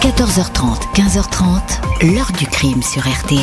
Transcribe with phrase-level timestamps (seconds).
[0.00, 3.40] 14h30, 15h30, l'heure du crime sur RTL.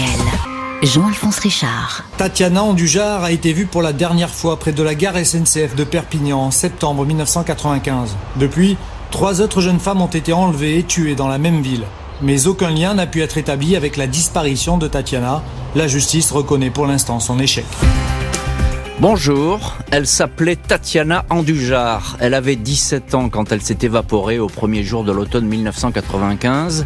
[0.83, 2.05] Jean-Alphonse Richard.
[2.17, 5.83] Tatiana Andujar a été vue pour la dernière fois près de la gare SNCF de
[5.83, 8.15] Perpignan en septembre 1995.
[8.37, 8.77] Depuis,
[9.11, 11.83] trois autres jeunes femmes ont été enlevées et tuées dans la même ville.
[12.21, 15.43] Mais aucun lien n'a pu être établi avec la disparition de Tatiana.
[15.75, 17.65] La justice reconnaît pour l'instant son échec.
[19.01, 22.15] Bonjour, elle s'appelait Tatiana Andujar.
[22.21, 26.85] Elle avait 17 ans quand elle s'est évaporée au premier jour de l'automne 1995.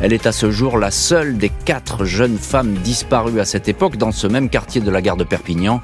[0.00, 3.96] Elle est à ce jour la seule des quatre jeunes femmes disparues à cette époque
[3.96, 5.80] dans ce même quartier de la gare de Perpignan,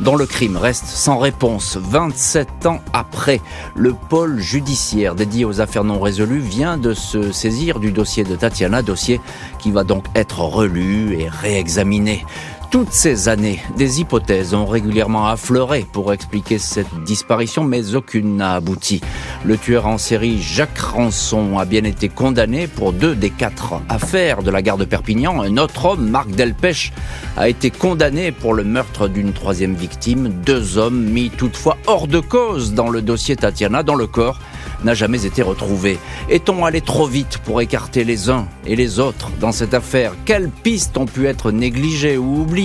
[0.00, 3.42] dont le crime reste sans réponse 27 ans après.
[3.76, 8.34] Le pôle judiciaire dédié aux affaires non résolues vient de se saisir du dossier de
[8.34, 9.20] Tatiana, dossier
[9.58, 12.24] qui va donc être relu et réexaminé.
[12.70, 18.56] Toutes ces années, des hypothèses ont régulièrement affleuré pour expliquer cette disparition, mais aucune n'a
[18.56, 19.00] abouti.
[19.42, 24.42] Le tueur en série Jacques Ranson a bien été condamné pour deux des quatre affaires
[24.42, 25.40] de la gare de Perpignan.
[25.40, 26.92] Un autre homme, Marc Delpech,
[27.38, 30.28] a été condamné pour le meurtre d'une troisième victime.
[30.28, 34.40] Deux hommes mis toutefois hors de cause dans le dossier Tatiana, dans le corps
[34.84, 35.98] n'a jamais été retrouvé.
[36.28, 40.12] Est-on allé trop vite pour écarter les uns et les autres dans cette affaire?
[40.24, 42.57] Quelles pistes ont pu être négligées ou oubliées?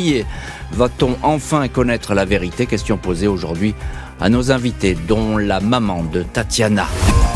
[0.72, 3.76] Va-t-on enfin connaître la vérité Question posée aujourd'hui
[4.20, 6.88] à nos invités, dont la maman de Tatiana.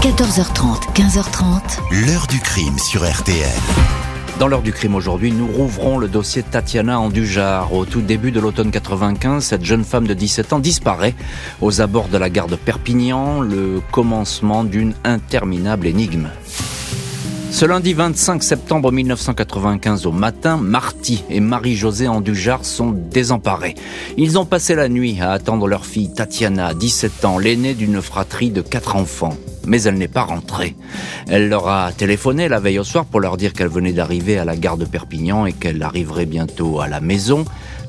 [0.01, 2.05] 14h30, 15h30.
[2.07, 3.47] L'heure du crime sur RTL.
[4.39, 7.73] Dans l'heure du crime aujourd'hui, nous rouvrons le dossier Tatiana Andujar.
[7.73, 11.13] Au tout début de l'automne 95, cette jeune femme de 17 ans disparaît
[11.61, 16.29] aux abords de la gare de Perpignan, le commencement d'une interminable énigme.
[17.49, 23.73] Ce lundi 25 septembre 1995 au matin, Marty et Marie-Josée Andujar sont désemparés.
[24.17, 28.51] Ils ont passé la nuit à attendre leur fille Tatiana, 17 ans, l'aînée d'une fratrie
[28.51, 29.35] de quatre enfants.
[29.65, 30.75] Mais elle n'est pas rentrée.
[31.27, 34.45] Elle leur a téléphoné la veille au soir pour leur dire qu'elle venait d'arriver à
[34.45, 37.43] la gare de Perpignan et qu'elle arriverait bientôt à la maison.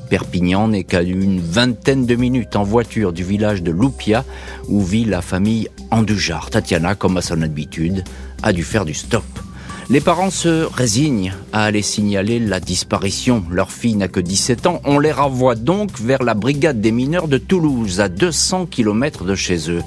[0.09, 4.25] Perpignan n'est qu'à une vingtaine de minutes en voiture du village de Loupia
[4.67, 6.49] où vit la famille Andujar.
[6.49, 8.03] Tatiana, comme à son habitude,
[8.41, 9.23] a dû faire du stop.
[9.91, 13.43] Les parents se résignent à aller signaler la disparition.
[13.49, 14.81] Leur fille n'a que 17 ans.
[14.85, 19.33] On les renvoie donc vers la brigade des mineurs de Toulouse, à 200 km de
[19.33, 19.81] chez eux.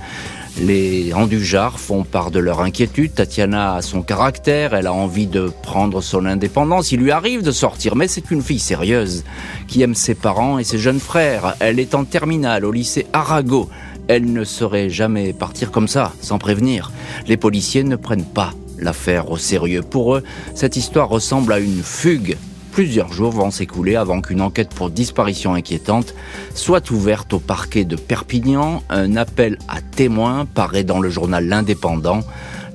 [0.61, 3.15] Les Andujar font part de leur inquiétude.
[3.15, 6.91] Tatiana a son caractère, elle a envie de prendre son indépendance.
[6.91, 9.23] Il lui arrive de sortir, mais c'est une fille sérieuse
[9.69, 11.55] qui aime ses parents et ses jeunes frères.
[11.61, 13.71] Elle est en terminale au lycée Arago.
[14.09, 16.91] Elle ne saurait jamais partir comme ça, sans prévenir.
[17.29, 18.53] Les policiers ne prennent pas
[18.83, 19.83] l'affaire au sérieux.
[19.83, 20.23] Pour eux,
[20.55, 22.37] cette histoire ressemble à une fugue.
[22.73, 26.15] Plusieurs jours vont s'écouler avant qu'une enquête pour disparition inquiétante
[26.55, 28.83] soit ouverte au parquet de Perpignan.
[28.89, 32.21] Un appel à témoins paraît dans le journal L'Indépendant.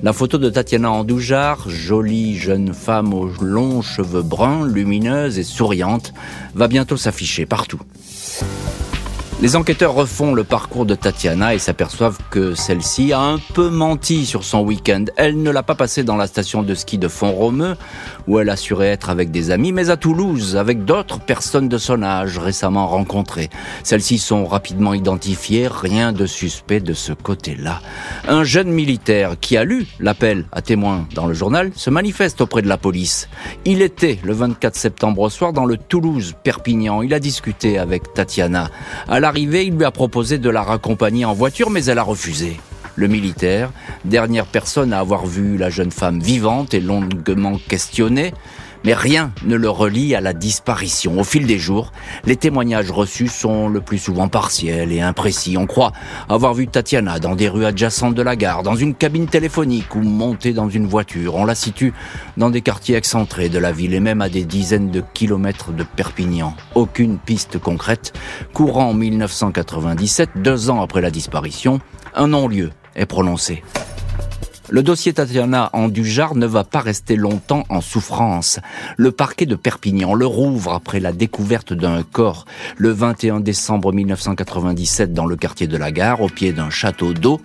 [0.04, 6.14] La photo de Tatiana Andoujar, jolie jeune femme aux longs cheveux bruns, lumineuse et souriante,
[6.54, 7.80] va bientôt s'afficher partout.
[9.40, 14.26] Les enquêteurs refont le parcours de Tatiana et s'aperçoivent que celle-ci a un peu menti
[14.26, 15.04] sur son week-end.
[15.16, 17.76] Elle ne l'a pas passé dans la station de ski de Font-Romeu,
[18.26, 22.02] où elle assurait être avec des amis, mais à Toulouse, avec d'autres personnes de son
[22.02, 23.48] âge récemment rencontrées.
[23.84, 27.80] Celles-ci sont rapidement identifiées, rien de suspect de ce côté-là.
[28.26, 32.62] Un jeune militaire qui a lu l'appel à témoins dans le journal se manifeste auprès
[32.62, 33.28] de la police.
[33.64, 37.02] Il était le 24 septembre au soir dans le Toulouse-Perpignan.
[37.02, 38.68] Il a discuté avec Tatiana.
[39.06, 42.58] À l'arrivée, il lui a proposé de la raccompagner en voiture, mais elle a refusé.
[42.96, 43.70] Le militaire,
[44.06, 48.32] dernière personne à avoir vu la jeune femme vivante et longuement questionnée,
[48.84, 51.18] mais rien ne le relie à la disparition.
[51.18, 51.92] Au fil des jours,
[52.24, 55.56] les témoignages reçus sont le plus souvent partiels et imprécis.
[55.56, 55.92] On croit
[56.28, 60.00] avoir vu Tatiana dans des rues adjacentes de la gare, dans une cabine téléphonique ou
[60.00, 61.34] montée dans une voiture.
[61.34, 61.92] On la situe
[62.36, 65.84] dans des quartiers excentrés de la ville et même à des dizaines de kilomètres de
[65.84, 66.54] Perpignan.
[66.74, 68.12] Aucune piste concrète.
[68.52, 71.80] Courant en 1997, deux ans après la disparition,
[72.14, 73.62] un non-lieu est prononcé.
[74.70, 78.60] Le dossier Tatiana en Dujar ne va pas rester longtemps en souffrance.
[78.98, 82.44] Le parquet de Perpignan le rouvre après la découverte d'un corps
[82.76, 87.40] le 21 décembre 1997 dans le quartier de la gare, au pied d'un château d'eau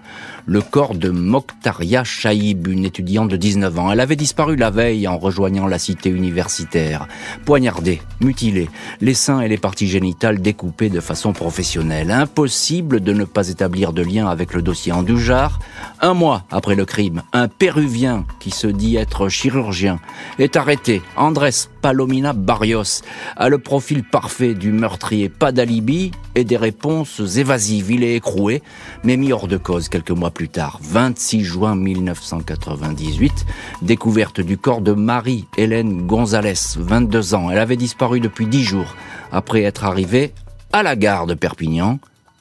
[0.46, 3.92] le corps de Mokhtaria Chaïb, une étudiante de 19 ans.
[3.92, 7.08] Elle avait disparu la veille en rejoignant la cité universitaire.
[7.46, 8.70] Poignardée, mutilée,
[9.02, 12.12] les seins et les parties génitales découpées de façon professionnelle.
[12.12, 15.60] Impossible de ne pas établir de lien avec le dossier Andujar.
[16.02, 20.00] Un mois après le crime, un Péruvien qui se dit être chirurgien
[20.40, 21.02] est arrêté.
[21.16, 23.02] Andrés Palomina Barrios
[23.36, 25.30] a le profil parfait du meurtrier.
[25.30, 27.92] Pas d'alibi et des réponses évasives.
[27.92, 28.62] Il est écroué,
[29.04, 33.46] mais mis hors de cause quelques mois plus tard, 26 juin 1998,
[33.82, 37.50] découverte du corps de Marie-Hélène Gonzalez, 22 ans.
[37.50, 38.96] Elle avait disparu depuis 10 jours
[39.32, 40.34] après être arrivée
[40.74, 42.00] à la gare de Perpignan.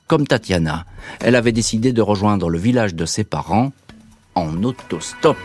[0.08, 0.86] Comme Tatiana,
[1.20, 3.72] elle avait décidé de rejoindre le village de ses parents
[4.34, 5.36] en autostop.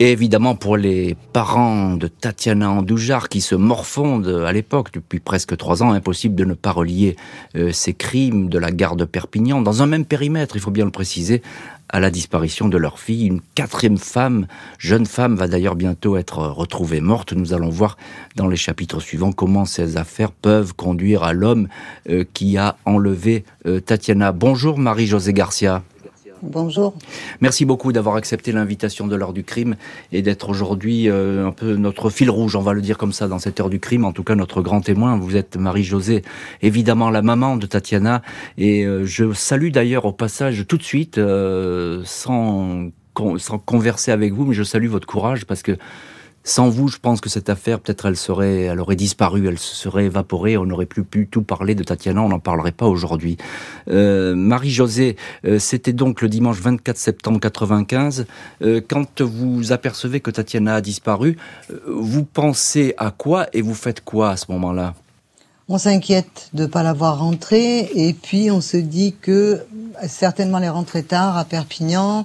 [0.00, 5.56] Et évidemment pour les parents de Tatiana Andoujar qui se morfondent à l'époque depuis presque
[5.56, 7.16] trois ans, impossible de ne pas relier
[7.56, 10.84] euh, ces crimes de la gare de Perpignan dans un même périmètre, il faut bien
[10.84, 11.42] le préciser,
[11.88, 13.26] à la disparition de leur fille.
[13.26, 14.46] Une quatrième femme,
[14.78, 17.32] jeune femme, va d'ailleurs bientôt être retrouvée morte.
[17.32, 17.96] Nous allons voir
[18.36, 21.66] dans les chapitres suivants comment ces affaires peuvent conduire à l'homme
[22.08, 24.32] euh, qui a enlevé euh, Tatiana.
[24.32, 25.82] Bonjour Marie-Josée Garcia.
[26.42, 26.94] Bonjour.
[27.40, 29.76] Merci beaucoup d'avoir accepté l'invitation de l'heure du crime
[30.12, 33.26] et d'être aujourd'hui euh, un peu notre fil rouge, on va le dire comme ça,
[33.26, 34.04] dans cette heure du crime.
[34.04, 35.16] En tout cas, notre grand témoin.
[35.16, 36.22] Vous êtes Marie-Josée,
[36.62, 38.22] évidemment la maman de Tatiana.
[38.56, 42.90] Et euh, je salue d'ailleurs au passage tout de suite, euh, sans,
[43.38, 45.76] sans converser avec vous, mais je salue votre courage parce que
[46.48, 49.74] sans vous, je pense que cette affaire, peut-être, elle serait, elle aurait disparu, elle se
[49.74, 50.56] serait évaporée.
[50.56, 52.22] On n'aurait plus pu tout parler de Tatiana.
[52.22, 53.36] On n'en parlerait pas aujourd'hui.
[53.90, 58.24] Euh, Marie-Josée, euh, c'était donc le dimanche 24 septembre 95.
[58.62, 61.36] Euh, quand vous apercevez que Tatiana a disparu,
[61.86, 64.94] vous pensez à quoi et vous faites quoi à ce moment-là?
[65.68, 69.66] On s'inquiète de ne pas la voir rentrer et puis on se dit que
[70.06, 72.24] certainement elle est rentrée tard à Perpignan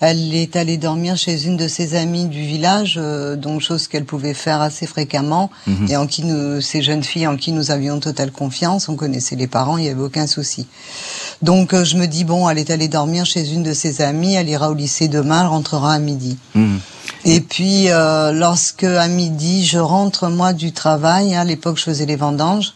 [0.00, 4.04] elle est allée dormir chez une de ses amies du village, euh, donc chose qu'elle
[4.04, 5.90] pouvait faire assez fréquemment mhm.
[5.90, 9.34] et en qui nous, ces jeunes filles en qui nous avions totale confiance, on connaissait
[9.34, 10.66] les parents, il n'y avait aucun souci.
[11.42, 14.34] Donc euh, je me dis bon, elle est allée dormir chez une de ses amies,
[14.34, 16.38] elle ira au lycée demain, elle rentrera à midi.
[16.54, 16.78] Mhm.
[17.24, 21.82] Et puis euh, lorsque à midi je rentre moi du travail, hein, à l'époque je
[21.82, 22.74] faisais les vendanges,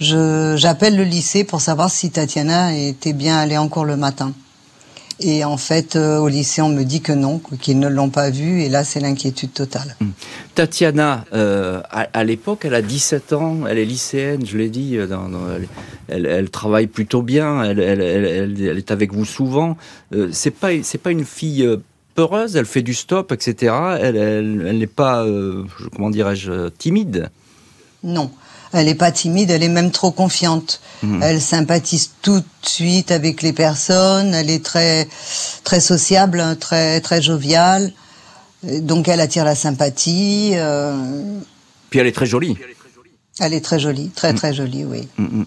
[0.00, 4.32] j'appelle le lycée pour savoir si Tatiana était bien allée encore le matin.
[5.20, 8.30] Et en fait, euh, au lycée, on me dit que non, qu'ils ne l'ont pas
[8.30, 8.62] vu.
[8.62, 9.96] Et là, c'est l'inquiétude totale.
[10.00, 10.10] Hmm.
[10.54, 13.66] Tatiana, euh, à, l'époque, elle a 17 ans.
[13.68, 14.96] Elle est lycéenne, je l'ai dit.
[14.96, 15.28] Euh, dans,
[16.08, 17.64] elle, elle, travaille plutôt bien.
[17.64, 19.76] Elle, elle, elle, est avec vous souvent.
[20.14, 21.68] Euh, c'est pas, c'est pas une fille
[22.14, 22.54] peureuse.
[22.54, 23.74] Elle fait du stop, etc.
[24.00, 25.26] Elle, n'est pas,
[25.94, 27.30] comment dirais-je, timide?
[28.04, 28.30] Non.
[28.72, 30.80] Elle n'est pas timide, elle est même trop confiante.
[31.02, 31.22] Mhm.
[31.22, 34.34] Elle sympathise tout de suite avec les personnes.
[34.34, 35.08] Elle est très
[35.64, 37.92] très sociable, très très joviale.
[38.62, 40.52] Donc elle attire la sympathie.
[40.54, 40.94] Euh.
[41.90, 42.56] Puis elle est très jolie.
[43.40, 45.06] Elle est très jolie, très très jolie, oui.
[45.16, 45.44] Mm.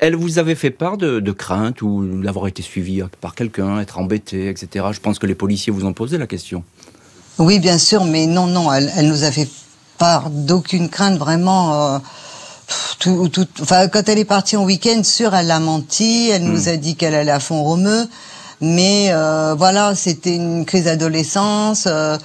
[0.00, 3.98] Elle, vous avait fait part de, de crainte ou d'avoir été suivie par quelqu'un, être
[3.98, 4.86] embêtée, etc.
[4.90, 6.64] Je pense que les policiers vous ont posé la question.
[7.38, 9.48] Oui, bien sûr, mais non, non, elle, elle nous a fait
[9.98, 11.94] part d'aucune crainte, vraiment.
[11.94, 11.98] Euh,
[12.98, 16.30] tout, tout, enfin, quand elle est partie en week-end, sûr, elle a menti.
[16.30, 16.68] Elle nous hmm.
[16.68, 18.06] a dit qu'elle allait à fond romeux.
[18.60, 21.86] Mais euh, voilà, c'était une crise d'adolescence.
[21.86, 22.16] Euh,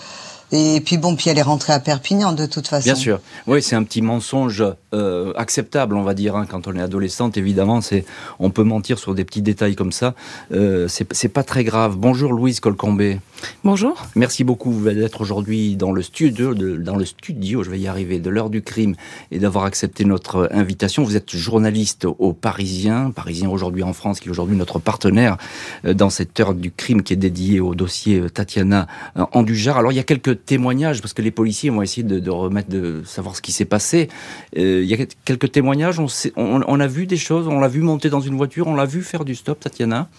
[0.52, 2.86] et puis bon, puis elle est rentrée à Perpignan de toute façon.
[2.86, 3.20] Bien sûr.
[3.46, 4.64] Oui, c'est un petit mensonge
[4.94, 7.38] euh, acceptable, on va dire, hein, quand on est adolescente.
[7.38, 8.04] Évidemment, c'est
[8.40, 10.16] on peut mentir sur des petits détails comme ça.
[10.52, 11.98] Euh, c'est pas très grave.
[11.98, 13.20] Bonjour Louise Colcombé.
[13.64, 14.06] Bonjour.
[14.16, 18.20] Merci beaucoup d'être aujourd'hui dans le studio, de, dans le studio, je vais y arriver,
[18.20, 18.96] de l'heure du crime
[19.32, 21.04] et d'avoir accepté notre invitation.
[21.04, 25.38] Vous êtes journaliste au Parisien, Parisien aujourd'hui en France, qui est aujourd'hui notre partenaire
[25.86, 28.88] euh, dans cette heure du crime qui est dédiée au dossier euh, Tatiana
[29.18, 29.78] euh, Andujar.
[29.78, 32.70] Alors il y a quelques témoignages parce que les policiers vont essayer de, de remettre,
[32.70, 34.10] de savoir ce qui s'est passé.
[34.56, 36.00] il y a quelques témoignages.
[36.00, 37.48] On, on, on a vu des choses.
[37.48, 38.68] On l'a vu monter dans une voiture.
[38.68, 40.10] On l'a vu faire du stop, Tatiana.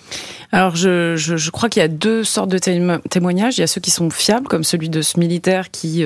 [0.52, 3.00] Alors je, je, je crois qu'il y a deux sortes de témoignages.
[3.58, 6.04] Il y a ceux qui sont fiables, comme celui de ce militaire qui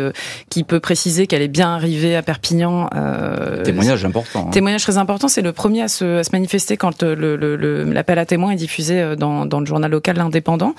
[0.48, 2.88] qui peut préciser qu'elle est bien arrivée à Perpignan.
[2.94, 4.46] Euh, témoignage important.
[4.46, 4.50] Hein.
[4.50, 5.28] Témoignage très important.
[5.28, 8.56] C'est le premier à se, à se manifester quand l'appel le, le, à témoins est
[8.56, 10.74] diffusé dans, dans le journal local L'Indépendant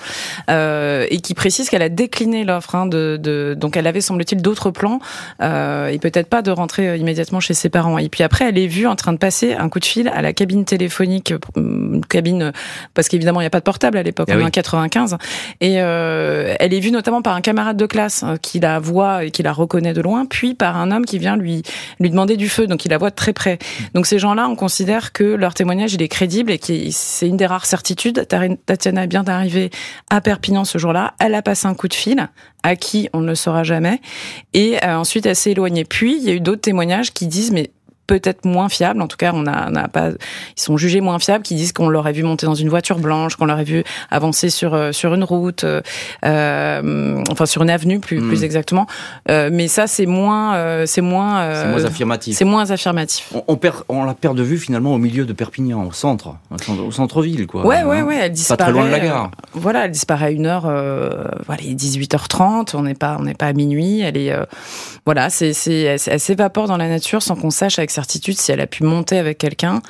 [0.50, 4.40] euh, et qui précise qu'elle a décliné l'offre hein, de, de, donc elle avait semble-t-il
[4.40, 5.00] d'autres plans
[5.42, 7.98] euh, et peut-être pas de rentrer euh, immédiatement chez ses parents.
[7.98, 10.22] Et puis après, elle est vue en train de passer un coup de fil à
[10.22, 12.52] la cabine téléphonique, euh, cabine
[12.94, 15.16] parce qu'évidemment il n'y a pas de portable à l'époque, ah en 95,
[15.60, 16.15] et euh,
[16.58, 19.52] elle est vue notamment par un camarade de classe qui la voit et qui la
[19.52, 21.62] reconnaît de loin, puis par un homme qui vient lui
[22.00, 23.58] lui demander du feu, donc il la voit de très près.
[23.94, 27.36] Donc ces gens-là, on considère que leur témoignage il est crédible et que c'est une
[27.36, 28.26] des rares certitudes.
[28.66, 29.70] Tatiana est bien arrivée
[30.10, 31.14] à Perpignan ce jour-là.
[31.18, 32.28] Elle a passé un coup de fil
[32.62, 34.00] à qui on ne le saura jamais.
[34.52, 35.84] Et euh, ensuite, elle s'est éloignée.
[35.84, 37.70] Puis, il y a eu d'autres témoignages qui disent, mais
[38.06, 39.00] peut-être moins fiables.
[39.02, 41.72] En tout cas, on a, on a pas, ils sont jugés moins fiables, qui disent
[41.72, 45.14] qu'on l'aurait vu monter dans une voiture blanche, qu'on l'aurait vu avancer sur euh, sur
[45.14, 45.80] une route, euh,
[46.24, 48.44] euh, enfin sur une avenue plus plus hmm.
[48.44, 48.86] exactement.
[49.30, 52.36] Euh, mais ça, c'est moins, c'est moins, c'est moins affirmatif.
[52.36, 53.32] C'est moins affirmatif.
[53.34, 56.34] On, on, perd, on la perd de vue finalement au milieu de Perpignan, au centre,
[56.68, 57.66] au centre-ville, quoi.
[57.66, 58.16] Ouais, ouais, ouais.
[58.16, 58.56] Elle disparaît.
[58.56, 59.30] Pas très loin de la gare.
[59.52, 60.62] voilà, elle disparaît à une heure.
[60.62, 62.74] voilà, il est 18h30.
[62.74, 64.00] On n'est pas, on n'est pas à minuit.
[64.00, 64.34] Elle est,
[65.04, 68.60] voilà, c'est, c'est, elle s'évapore dans la nature sans qu'on sache avec certitude si elle
[68.60, 69.82] a pu monter avec quelqu'un.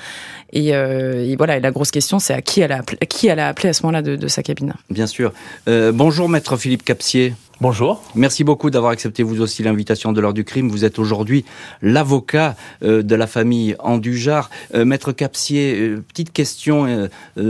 [0.52, 3.40] Et, euh, voilà, la grosse question, c'est à qui elle a appelé, à qui elle
[3.40, 4.75] a appelé à ce moment-là de, de, sa cabine.
[4.90, 5.32] Bien sûr.
[5.68, 7.34] Euh, bonjour, maître Philippe Capsier.
[7.62, 8.02] Bonjour.
[8.14, 10.68] Merci beaucoup d'avoir accepté vous aussi l'invitation de l'heure du crime.
[10.68, 11.46] Vous êtes aujourd'hui
[11.80, 14.50] l'avocat euh, de la famille Andujar.
[14.75, 17.08] Euh, Maître Capsier, euh, petite question.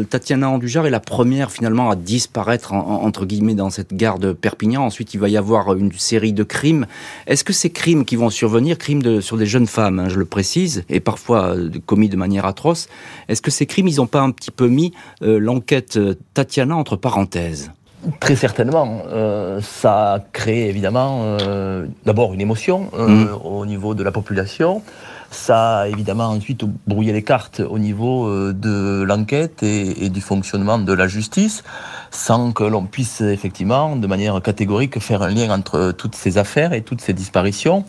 [0.08, 4.84] Tatiana Andujar est la première finalement à disparaître entre guillemets dans cette gare de Perpignan.
[4.84, 6.86] Ensuite, il va y avoir une série de crimes.
[7.26, 10.25] Est-ce que ces crimes qui vont survenir, crimes sur des jeunes femmes, hein, je le
[10.25, 12.88] précise, et parfois commis de manière atroce,
[13.26, 15.98] est-ce que ces crimes, ils n'ont pas un petit peu mis l'enquête
[16.32, 17.72] Tatiana entre parenthèses?
[18.20, 19.02] Très certainement.
[19.10, 23.28] Euh, ça a créé évidemment euh, d'abord une émotion euh, mm.
[23.44, 24.82] au niveau de la population.
[25.30, 30.92] Ça a évidemment ensuite brouillé les cartes au niveau de l'enquête et, du fonctionnement de
[30.92, 31.64] la justice,
[32.12, 36.72] sans que l'on puisse effectivement, de manière catégorique, faire un lien entre toutes ces affaires
[36.72, 37.84] et toutes ces disparitions.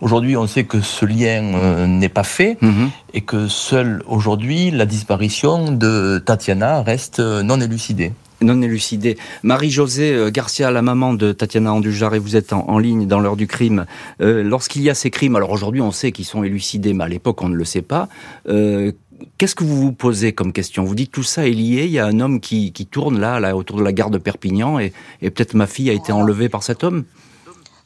[0.00, 2.88] Aujourd'hui, on sait que ce lien n'est pas fait mm-hmm.
[3.14, 8.12] et que seule aujourd'hui la disparition de Tatiana reste non élucidée
[8.42, 9.18] non élucidé.
[9.42, 13.36] Marie-Josée euh, Garcia, la maman de Tatiana Andujar, et vous êtes en, ligne dans l'heure
[13.36, 13.86] du crime.
[14.20, 17.08] Euh, lorsqu'il y a ces crimes, alors aujourd'hui on sait qu'ils sont élucidés, mais à
[17.08, 18.08] l'époque on ne le sait pas.
[18.48, 18.92] Euh,
[19.38, 20.84] qu'est-ce que vous vous posez comme question?
[20.84, 23.56] Vous dites tout ça est lié, il y a un homme qui, tourne là, là,
[23.56, 24.92] autour de la gare de Perpignan, et,
[25.22, 27.04] et peut-être ma fille a été enlevée par cet homme?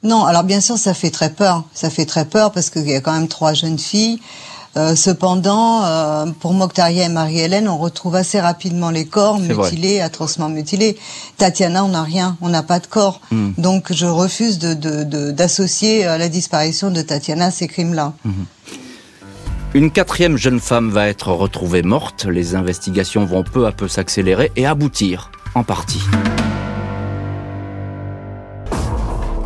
[0.04, 1.64] Non, alors bien sûr ça fait très peur.
[1.72, 4.20] Ça fait très peur parce qu'il y a quand même trois jeunes filles.
[4.76, 10.48] Euh, cependant, euh, pour Mokhtaria et Marie-Hélène, on retrouve assez rapidement les corps mutilés, atrocement
[10.48, 10.96] mutilés.
[11.36, 13.20] Tatiana, on n'a rien, on n'a pas de corps.
[13.30, 13.52] Hmm.
[13.56, 18.14] Donc je refuse d'associer de, de, la disparition de Tatiana à ces crimes-là.
[18.24, 18.44] Hmm.
[19.74, 22.26] Une quatrième jeune femme va être retrouvée morte.
[22.26, 26.00] Les investigations vont peu à peu s'accélérer et aboutir en partie.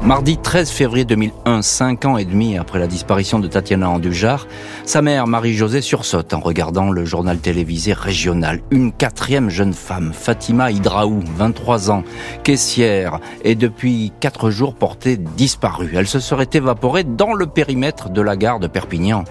[0.02, 4.46] Mardi 13 février 2001, cinq ans et demi après la disparition de Tatiana Andujar,
[4.86, 8.60] sa mère Marie-Josée sursaute en regardant le journal télévisé régional.
[8.70, 12.04] Une quatrième jeune femme, Fatima Hydraou, 23 ans,
[12.44, 15.92] caissière, est depuis quatre jours portée disparue.
[15.94, 19.24] Elle se serait évaporée dans le périmètre de la gare de Perpignan.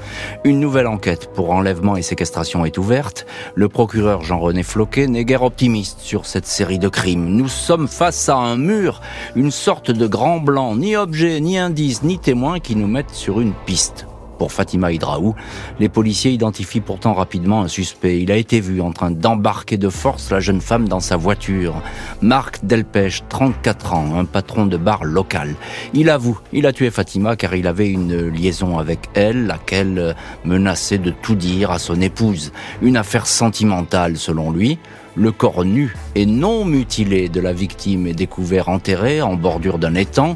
[0.44, 3.26] Une nouvelle enquête pour enlèvement et séquestration est ouverte.
[3.56, 7.30] Le procureur Jean-René Floquet n'est guère optimiste sur cette série de crimes.
[7.30, 9.02] Nous sommes face à un mur,
[9.36, 13.40] une sorte de grand blanc ni objet, ni indice, ni témoin qui nous mettent sur
[13.42, 14.08] une piste.
[14.40, 15.36] Pour Fatima Hydraou,
[15.80, 18.22] les policiers identifient pourtant rapidement un suspect.
[18.22, 21.82] Il a été vu en train d'embarquer de force la jeune femme dans sa voiture.
[22.22, 25.56] Marc Delpech, 34 ans, un patron de bar local.
[25.94, 31.00] Il avoue, il a tué Fatima car il avait une liaison avec elle, laquelle menaçait
[31.00, 32.52] de tout dire à son épouse.
[32.82, 34.78] Une affaire sentimentale selon lui.
[35.20, 39.96] Le corps nu et non mutilé de la victime est découvert enterré en bordure d'un
[39.96, 40.36] étang.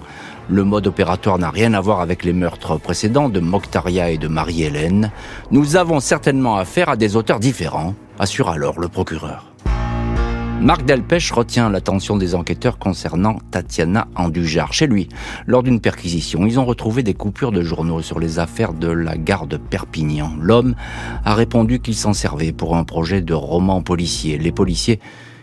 [0.50, 4.28] Le mode opératoire n'a rien à voir avec les meurtres précédents de Mokhtaria et de
[4.28, 5.12] Marie-Hélène.
[5.52, 9.51] Nous avons certainement affaire à des auteurs différents, assure alors le procureur.
[10.62, 14.74] Marc Delpech retient l'attention des enquêteurs concernant Tatiana Andujar.
[14.74, 15.10] Chez lui,
[15.48, 19.18] lors d'une perquisition, ils ont retrouvé des coupures de journaux sur les affaires de la
[19.18, 20.34] gare de Perpignan.
[20.40, 20.76] L'homme
[21.26, 24.38] a répondu qu'il s'en servait pour un projet de roman policier.
[24.38, 25.00] Les policiers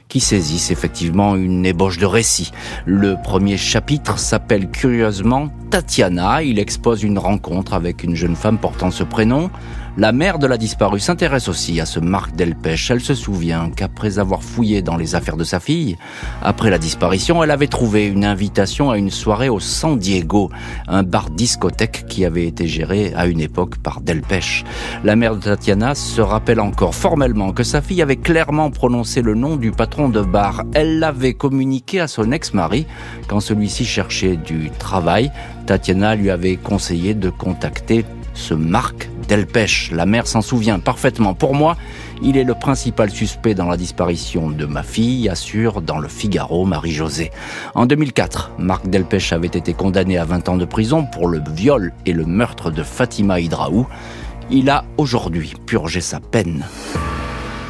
[0.06, 2.52] qui saisissent effectivement une ébauche de récit.
[2.86, 6.44] Le premier chapitre s'appelle curieusement Tatiana.
[6.44, 9.50] Il expose une rencontre avec une jeune femme portant ce prénom.
[9.96, 12.90] La mère de la disparue s'intéresse aussi à ce Marc Delpech.
[12.90, 15.96] Elle se souvient qu'après avoir fouillé dans les affaires de sa fille,
[16.42, 20.50] après la disparition, elle avait trouvé une invitation à une soirée au San Diego,
[20.86, 24.64] un bar discothèque qui avait été géré à une époque par Delpech.
[25.02, 29.34] La mère de Tatiana se rappelle encore formellement que sa fille avait clairement prononcé le
[29.34, 30.62] nom du patron de bar.
[30.74, 32.86] Elle l'avait communiqué à son ex-mari
[33.26, 35.32] quand celui-ci cherchait du travail.
[35.66, 38.04] Tatiana lui avait conseillé de contacter
[38.34, 39.90] ce Marc Delpech.
[39.92, 41.34] La mère s'en souvient parfaitement.
[41.34, 41.76] Pour moi,
[42.22, 46.64] il est le principal suspect dans la disparition de ma fille, assure dans le Figaro
[46.64, 47.30] Marie-Josée.
[47.74, 51.92] En 2004, Marc Delpech avait été condamné à 20 ans de prison pour le viol
[52.06, 53.86] et le meurtre de Fatima Hydraou.
[54.50, 56.64] Il a aujourd'hui purgé sa peine.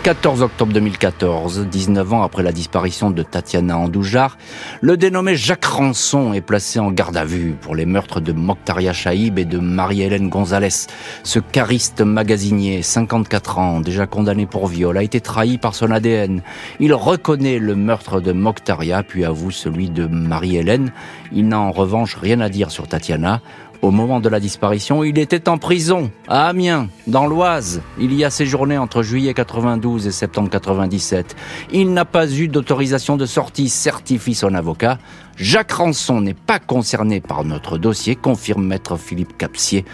[0.08, 4.38] 14 octobre 2014, 19 ans après la disparition de Tatiana Andoujar,
[4.80, 8.94] le dénommé Jacques Ranson est placé en garde à vue pour les meurtres de Mokhtaria
[8.94, 10.86] Chaïb et de Marie-Hélène Gonzalez.
[11.24, 16.40] Ce chariste magasinier, 54 ans, déjà condamné pour viol, a été trahi par son ADN.
[16.80, 20.90] Il reconnaît le meurtre de Mokhtaria, puis avoue celui de Marie-Hélène.
[21.32, 23.42] Il n'a en revanche rien à dire sur Tatiana.
[23.80, 27.80] Au moment de la disparition, il était en prison, à Amiens, dans l'Oise.
[28.00, 31.36] Il y a séjourné entre juillet 92 et septembre 97.
[31.72, 34.98] Il n'a pas eu d'autorisation de sortie, certifie son avocat.
[35.36, 39.84] Jacques Ranson n'est pas concerné par notre dossier, confirme maître Philippe Capsier,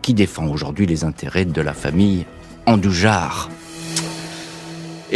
[0.00, 2.24] qui défend aujourd'hui les intérêts de la famille
[2.64, 3.50] Andoujar.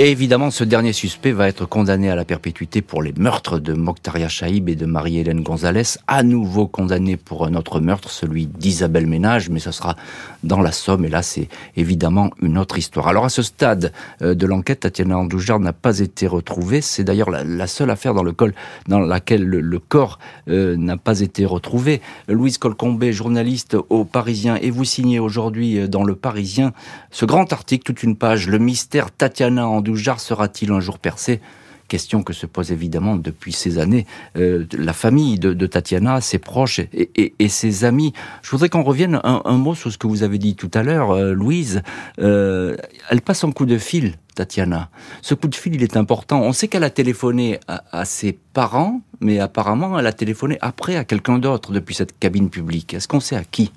[0.00, 3.72] Et évidemment, ce dernier suspect va être condamné à la perpétuité pour les meurtres de
[3.72, 9.08] Mokhtaria Chaïb et de Marie-Hélène Gonzalez, à nouveau condamné pour un autre meurtre, celui d'Isabelle
[9.08, 9.96] Ménage, mais ce sera
[10.44, 13.08] dans la Somme, et là c'est évidemment une autre histoire.
[13.08, 17.30] Alors à ce stade euh, de l'enquête, Tatiana Andoujar n'a pas été retrouvée, c'est d'ailleurs
[17.30, 18.54] la, seule affaire dans, le col,
[18.86, 22.00] dans laquelle le, corps euh, n'a pas été retrouvé.
[22.28, 26.72] Louise Colcombé, journaliste au Parisien, et vous signez aujourd'hui euh, dans le Parisien
[27.10, 31.40] ce grand article, toute une page, le mystère Tatiana Andoujar Andoujar sera-t-il un jour percé?
[31.88, 34.04] Question que se pose évidemment depuis ces années
[34.36, 38.12] euh, la famille de, Tatiana, ses proches et, ses amis.
[38.42, 41.12] Je voudrais qu'on revienne un, mot sur ce que vous avez dit tout à l'heure,
[41.12, 41.80] euh, Louise.
[42.20, 42.76] Euh,
[43.08, 44.90] elle passe un coup de fil, Tatiana.
[45.22, 46.42] Ce coup de fil, il est important.
[46.42, 51.04] On sait qu'elle a téléphoné à, ses parents, mais apparemment, elle a téléphoné après à
[51.04, 52.92] quelqu'un d'autre depuis cette cabine publique.
[52.92, 53.72] Est-ce qu'on sait à qui?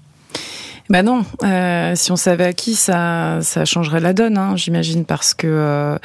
[0.92, 5.06] Ben non, euh, si on savait à qui, ça, ça changerait la donne, hein, j'imagine,
[5.06, 5.96] parce que euh,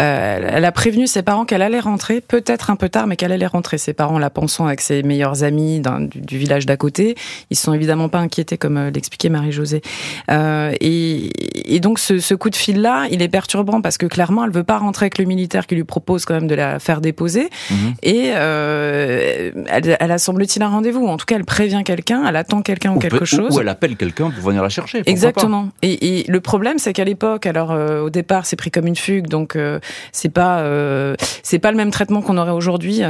[0.00, 3.30] euh, elle a prévenu ses parents qu'elle allait rentrer, peut-être un peu tard, mais qu'elle
[3.30, 3.78] allait rentrer.
[3.78, 5.80] Ses parents la pensant avec ses meilleurs amis
[6.10, 7.14] du, village d'à côté.
[7.50, 9.80] Ils sont évidemment pas inquiétés, comme euh, l'expliquait Marie-Josée.
[10.28, 11.30] Euh, et,
[11.72, 14.64] et, donc ce, ce coup de fil-là, il est perturbant parce que clairement, elle veut
[14.64, 17.48] pas rentrer avec le militaire qui lui propose quand même de la faire déposer.
[17.70, 17.94] Mhm.
[18.02, 21.06] Et euh, elle, elle, a semble-t-il un rendez-vous.
[21.06, 23.56] En tout cas, elle prévient quelqu'un, elle attend quelqu'un ou, quelque chose.
[23.56, 25.02] Ou elle appelle quelqu'un pour venir la chercher.
[25.06, 25.68] Exactement.
[25.82, 28.96] Et, et, le problème, c'est qu'à l'époque, alors euh, au départ, c'est pris comme une
[28.96, 29.80] fugue, donc euh,
[30.12, 33.00] c'est pas euh, c'est pas le même traitement qu'on aurait aujourd'hui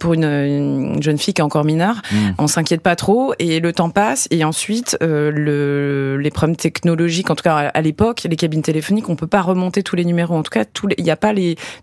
[0.00, 2.02] pour une, une, jeune fille qui est encore mineure.
[2.10, 2.32] Hmm.
[2.38, 7.34] On s'inquiète pas trop, et le temps passe, et ensuite le les problèmes technologiques, en
[7.34, 10.34] tout cas à, l'époque, les cabines téléphoniques, on peut pas remonter tous les numéros.
[10.34, 10.64] En tout cas,
[10.96, 11.32] il n'y a pas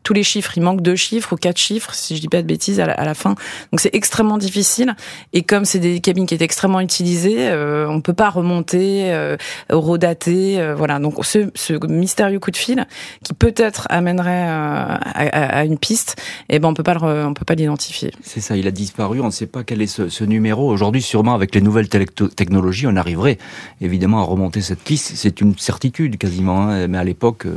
[0.04, 0.58] tous les chiffres.
[0.58, 3.14] Il manque deux chiffres ou quatre chiffres, si je dis pas de bêtises, à la,
[3.14, 3.36] fin.
[3.72, 4.96] Donc c'est extrêmement difficile.
[5.34, 7.52] Et comme c'est des cabines qui étaient extrêmement utilisées,
[7.88, 9.38] on peut pas remonter, euh,
[9.70, 11.00] eurodater, euh, voilà.
[11.00, 11.50] Donc ce,
[11.88, 12.86] mystérieux coup de fil
[13.24, 16.16] qui peut-être amènerait euh, à, une piste,
[16.50, 18.12] et eh ben on peut pas on peut pas l'identifier.
[18.22, 20.70] C'est ça, il a disparu, on ne sait pas quel est ce, ce numéro.
[20.70, 23.38] Aujourd'hui, sûrement avec les nouvelles technologies, on arriverait
[23.80, 25.14] évidemment à remonter cette piste.
[25.16, 27.48] C'est une certitude quasiment, hein, mais à l'époque.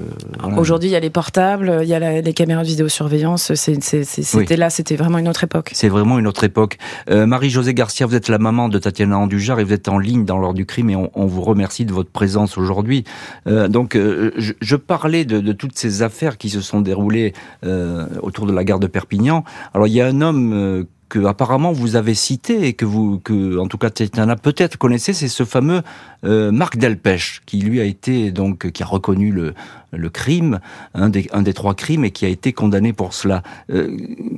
[0.56, 3.54] Aujourd'hui, il y a les portables, il y a les caméras de vidéosurveillance.
[3.54, 5.70] C'était là, c'était vraiment une autre époque.
[5.74, 6.78] C'est vraiment une autre époque.
[7.10, 10.38] Marie-Josée Garcia, vous êtes la maman de Tatiana Andujar et vous êtes en ligne dans
[10.38, 13.04] l'ordre du crime et on, vous remercie de votre présence aujourd'hui.
[13.46, 17.32] Euh, donc, euh, je, parlais de, toutes ces affaires qui se sont déroulées
[17.64, 19.44] euh, autour de la gare de Perpignan.
[19.72, 23.56] Alors, il y a un homme que apparemment vous avez cité et que vous, que
[23.58, 25.82] en tout cas Tatiana peut-être connaissez, c'est ce fameux
[26.24, 29.54] Marc Delpech qui lui a été donc qui a reconnu le,
[29.92, 30.58] le crime,
[30.92, 33.44] un des, un des trois crimes et qui a été condamné pour cela.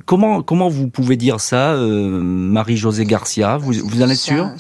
[0.05, 3.57] comment comment vous pouvez dire ça, Marie-Josée Garcia?
[3.57, 4.51] Vous vous en êtes sûre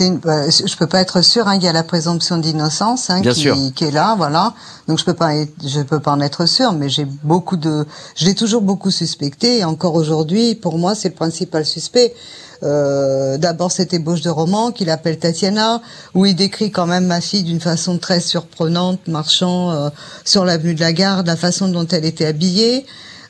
[0.00, 1.48] une, bah, je peux pas être sûr.
[1.48, 4.54] Hein, il y a la présomption d'innocence hein, qui, qui, est là, voilà.
[4.88, 5.32] Donc je peux pas,
[5.64, 9.58] je peux pas en être sûr, mais j'ai beaucoup de, je l'ai toujours beaucoup suspecté.
[9.58, 12.14] Et encore aujourd'hui, pour moi, c'est le principal suspect.
[12.62, 15.82] Euh, D'abord cette ébauche de roman qu'il appelle Tatiana,
[16.14, 19.90] où il décrit quand même ma fille d'une façon très surprenante, marchant euh,
[20.24, 22.86] sur l'avenue de la Gare, la façon dont elle était habillée.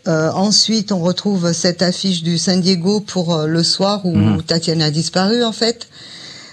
[0.08, 4.42] Euh, ensuite, on retrouve cette affiche du San Diego pour euh, le soir où mhm.
[4.42, 5.88] Tatiana a disparu en fait.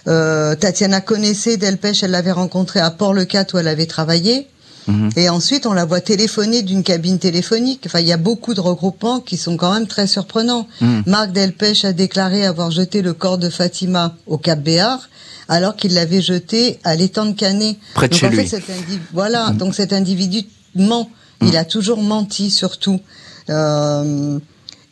[0.09, 4.47] Euh, Tatiana connaissait Delpech, elle l'avait rencontré à Port-le-Cat où elle avait travaillé.
[4.87, 5.11] Mhm.
[5.15, 7.83] Et ensuite, on la voit téléphoner d'une cabine téléphonique.
[7.85, 10.67] Enfin, il y a beaucoup de regroupements qui sont quand même très surprenants.
[10.81, 11.03] Mhm.
[11.05, 15.09] Marc Delpech a déclaré avoir jeté le corps de Fatima au Cap Béar,
[15.47, 17.77] alors qu'il l'avait jeté à l'étang de Canet.
[17.93, 18.47] Près de donc, chez en lui.
[18.47, 18.63] Cet
[19.13, 19.51] voilà.
[19.51, 19.57] Mhm.
[19.57, 20.41] Donc cet individu
[20.75, 21.09] ment.
[21.41, 22.99] Il a toujours menti, surtout.
[23.49, 24.39] Euh,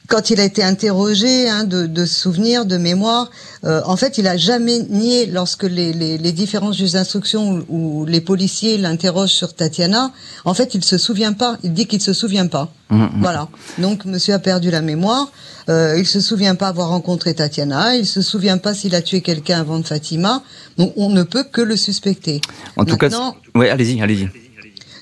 [0.08, 3.30] quand il a été interrogé hein, de, de souvenirs, de mémoire,
[3.66, 8.06] euh, en fait, il a jamais nié lorsque les, les, les différents juges d'instruction ou,
[8.06, 10.12] les policiers l'interrogent sur Tatiana.
[10.46, 11.58] En fait, il se souvient pas.
[11.64, 12.72] Il dit qu'il se souvient pas.
[12.90, 13.10] Mmh, mmh.
[13.20, 13.50] Voilà.
[13.80, 15.30] Donc, Monsieur a perdu la mémoire.
[15.68, 17.98] Euh, il se souvient pas avoir rencontré Tatiana.
[17.98, 20.42] Il se souvient pas s'il a tué quelqu'un avant de Fatima.
[20.78, 22.40] Donc, on ne peut que le suspecter.
[22.78, 23.10] En tout cas,
[23.56, 24.30] oui, allez-y, allez-y.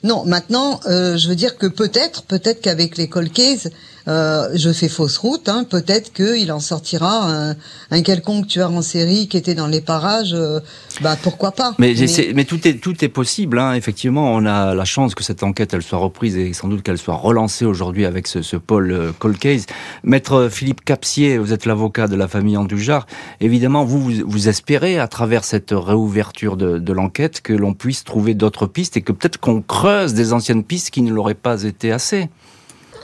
[0.04, 3.70] Non, maintenant, euh, je veux dire que peut-être, peut-être qu'avec les cold cases,
[4.08, 5.50] euh, je fais fausse route.
[5.50, 7.56] Hein, peut-être qu'il en sortira un,
[7.92, 10.34] un, quelconque tueur en série qui était dans les parages.
[10.34, 10.60] Euh,
[11.02, 12.34] bah pourquoi pas Mais, mais...
[12.34, 13.60] mais, tout est tout est possible.
[13.60, 13.74] Hein.
[13.74, 16.98] Effectivement, on a la chance que cette enquête elle soit reprise et sans doute qu'elle
[16.98, 19.66] soit relancée aujourd'hui avec ce, ce pôle euh, cold case.
[20.04, 23.08] Maître Philippe Capsier, vous êtes l'avocat de la famille Andujar.
[23.42, 28.04] Évidemment, vous, vous, vous espérez à travers cette réouverture de, de l'enquête que l'on puisse
[28.04, 31.64] trouver d'autres pistes et que peut-être qu'on creuse des anciennes pistes qui ne l'auraient pas
[31.64, 32.30] été assez.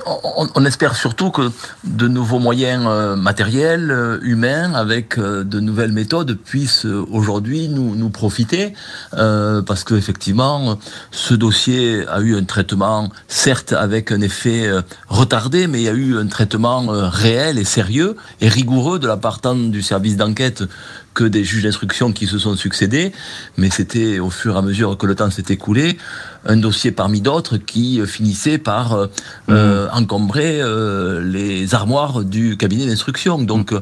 [0.05, 1.51] On, espère surtout que
[1.83, 8.09] de nouveaux moyens euh, matériels, euh, humains, avec euh, de nouvelles méthodes puissent aujourd'hui nous,
[8.09, 8.73] profiter,
[9.11, 10.77] parce qu'effectivement,
[11.11, 14.69] ce dossier a eu un traitement, certes avec un effet
[15.07, 19.17] retardé, mais il y a eu un traitement réel et sérieux et rigoureux de la
[19.17, 20.63] part du service d'enquête
[21.13, 23.11] que des juges d'instruction qui se sont succédés,
[23.57, 25.97] mais c'était au fur et à mesure que le temps s'est écoulé,
[26.45, 29.51] un dossier parmi d'autres qui finissait par euh, mmh.
[29.51, 33.37] euh, encombrer euh, les armoires du cabinet d'instruction.
[33.39, 33.73] Donc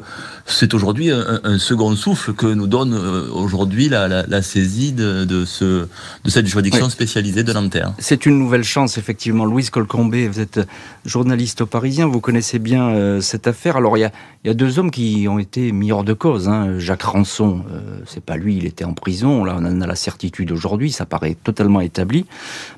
[0.44, 5.24] c'est aujourd'hui un, un, second souffle que nous donne aujourd'hui la, la, la, saisie de,
[5.24, 5.86] de, ce,
[6.24, 6.90] de cette juridiction oui.
[6.90, 7.92] spécialisée de Nanterre.
[7.98, 9.44] C'est une nouvelle chance, effectivement.
[9.44, 10.60] Louise Colcombé, vous êtes
[11.04, 13.76] journaliste au Parisien, vous connaissez bien euh, cette affaire.
[13.76, 14.12] Alors il y a,
[14.44, 16.48] il y a deux hommes qui ont été mis hors de cause.
[16.48, 16.78] Hein.
[16.78, 19.44] Jacques Ranson, euh, c'est pas lui, il était en prison.
[19.44, 22.24] Là, on en a la certitude aujourd'hui, ça paraît totalement établi.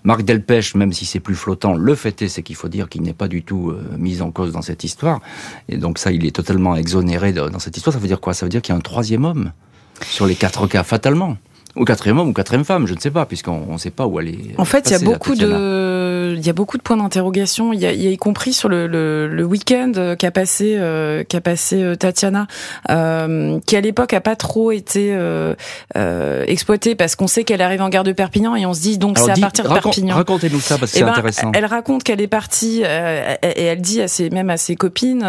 [0.02, 3.02] Marc Delpech, même si c'est plus flottant, le fait est, c'est qu'il faut dire qu'il
[3.02, 5.20] n'est pas du tout euh, mis en cause dans cette histoire.
[5.68, 7.94] Et donc ça, il est totalement exonéré dans cette histoire.
[7.94, 8.34] Ça veut dire quoi?
[8.34, 9.52] Ça veut dire qu'il y a un troisième homme
[10.00, 11.36] sur les quatre cas, fatalement.
[11.74, 14.20] Ou quatrième homme ou quatrième femme, je ne sais pas, puisqu'on ne sait pas où
[14.20, 14.54] elle est.
[14.58, 15.46] En fait, il y a beaucoup de,
[16.42, 17.72] il y a beaucoup de points d'interrogation.
[17.72, 21.22] Il y a, y a y compris sur le, le, le week-end qu'a passé, euh,
[21.30, 22.46] qu'a passé euh, Tatiana,
[22.90, 25.54] euh, qui à l'époque a pas trop été euh,
[25.96, 28.98] euh, exploité parce qu'on sait qu'elle arrive en gare de Perpignan et on se dit
[28.98, 30.16] donc c'est à partir de raconte, Perpignan.
[30.16, 31.52] Racontez-nous ça parce que c'est ben, intéressant.
[31.54, 35.24] Elle raconte qu'elle est partie euh, et elle dit à ses, même à ses copines,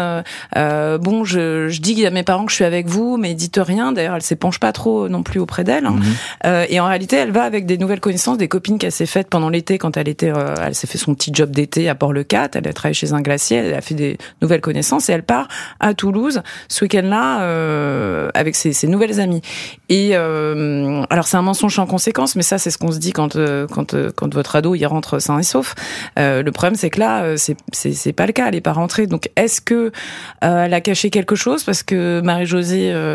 [0.54, 3.92] bon, je, je dis à mes parents que je suis avec vous, mais dites rien.
[3.92, 5.86] D'ailleurs, elle s'épanche pas trop non plus auprès d'elle.
[5.86, 5.96] Hein.
[5.96, 6.14] Mm -hmm.
[6.46, 9.28] Euh, et en réalité, elle va avec des nouvelles connaissances, des copines qu'elle s'est faites
[9.28, 12.50] pendant l'été quand elle était, euh, elle s'est fait son petit job d'été à Port-le-Cat.
[12.54, 15.48] Elle a travaillé chez un glacier, elle a fait des nouvelles connaissances et elle part
[15.80, 19.42] à Toulouse ce week-end-là euh, avec ses, nouvelles amies.
[19.88, 23.12] Et euh, alors c'est un mensonge sans conséquence, mais ça c'est ce qu'on se dit
[23.12, 25.74] quand euh, quand votre ado il rentre sain et sauf.
[26.16, 29.06] le problème c'est que là c'est c'est pas le cas, elle est pas rentrée.
[29.06, 29.92] Donc est-ce que
[30.40, 31.64] elle a caché quelque chose?
[31.64, 33.14] Parce que Marie-Josée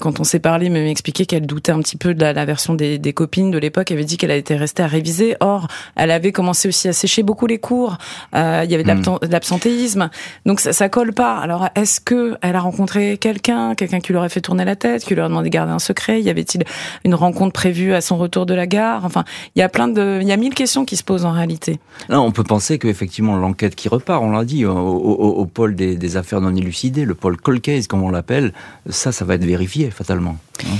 [0.00, 3.12] quand on s'est parlé m'expliquait qu'elle doutait un petit peu de la, version des, des,
[3.12, 5.36] copines de l'époque avait dit qu'elle était restée à réviser.
[5.40, 7.98] Or, elle avait commencé aussi à sécher beaucoup les cours.
[8.34, 10.10] Euh, il y avait de l'absentéisme.
[10.46, 11.38] Donc ça, ça colle pas.
[11.38, 15.04] Alors, est-ce que elle a rencontré quelqu'un, quelqu'un qui lui aurait fait tourner la tête,
[15.04, 16.20] qui lui aurait demandé de garder un secret?
[16.20, 16.64] Y avait-il
[17.04, 19.04] une rencontre prévue à son retour de la gare?
[19.04, 21.32] Enfin, il y a plein de, il y a mille questions qui se posent en
[21.32, 21.78] réalité.
[22.08, 25.74] Non, on peut penser qu'effectivement l'enquête qui repart, on l'a dit, au, au, au, pôle
[25.74, 28.52] des, des, affaires non élucidées, le pôle cold case comme on l'appelle,
[28.88, 30.36] ça, ça va être vérifié fatalement.
[30.64, 30.76] Hein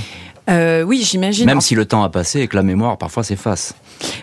[0.49, 1.45] euh, oui, j'imagine.
[1.45, 3.75] Même si le temps a passé et que la mémoire parfois s'efface.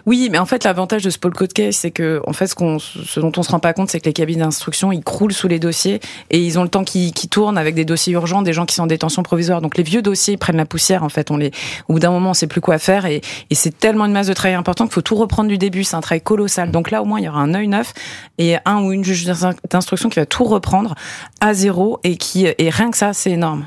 [0.05, 2.79] Oui, mais en fait, l'avantage de ce code case, c'est que, en fait, ce, qu'on,
[2.79, 5.49] ce dont on se rend pas compte, c'est que les cabines d'instruction, ils croulent sous
[5.49, 8.53] les dossiers et ils ont le temps qui, qui tourne avec des dossiers urgents, des
[8.53, 9.63] gens qui sont en détention provisoire.
[9.63, 11.31] Donc, les vieux dossiers, ils prennent la poussière, en fait.
[11.31, 11.53] On les,
[11.89, 14.27] au bout d'un moment, on sait plus quoi faire et, et c'est tellement une masse
[14.27, 15.85] de travail importante qu'il faut tout reprendre du début.
[15.85, 16.71] C'est un travail colossal.
[16.71, 17.95] Donc là, au moins, il y aura un œil neuf
[18.39, 20.95] et un ou une juge d'instruction qui va tout reprendre
[21.41, 23.67] à zéro et qui, et rien que ça, c'est énorme.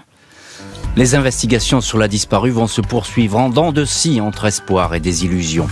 [0.96, 5.00] Les investigations sur la disparue vont se poursuivre en dents de scie entre espoir et
[5.00, 5.66] désillusion.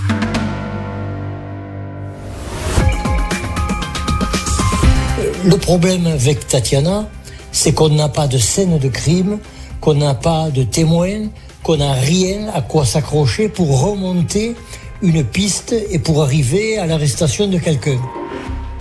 [5.45, 7.07] Le problème avec Tatiana,
[7.51, 9.37] c'est qu'on n'a pas de scène de crime,
[9.79, 11.27] qu'on n'a pas de témoins,
[11.61, 14.55] qu'on n'a rien à quoi s'accrocher pour remonter
[15.03, 17.99] une piste et pour arriver à l'arrestation de quelqu'un.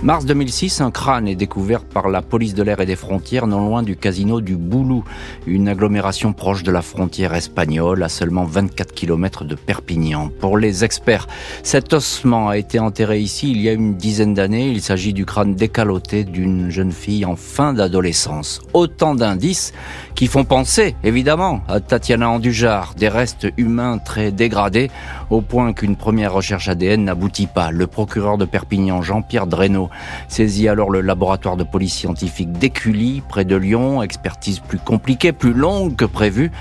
[0.03, 3.67] Mars 2006, un crâne est découvert par la police de l'air et des frontières non
[3.67, 5.03] loin du casino du Boulou,
[5.45, 10.31] une agglomération proche de la frontière espagnole à seulement 24 km de Perpignan.
[10.39, 11.27] Pour les experts,
[11.61, 14.69] cet ossement a été enterré ici il y a une dizaine d'années.
[14.69, 18.59] Il s'agit du crâne décaloté d'une jeune fille en fin d'adolescence.
[18.73, 19.71] Autant d'indices
[20.15, 24.89] qui font penser, évidemment, à Tatiana Andujar, des restes humains très dégradés,
[25.31, 27.71] au point qu'une première recherche ADN n'aboutit pas.
[27.71, 29.89] Le procureur de Perpignan, Jean-Pierre Dreynaud,
[30.27, 35.53] saisit alors le laboratoire de police scientifique d'Écully, près de Lyon, expertise plus compliquée, plus
[35.53, 36.51] longue que prévu.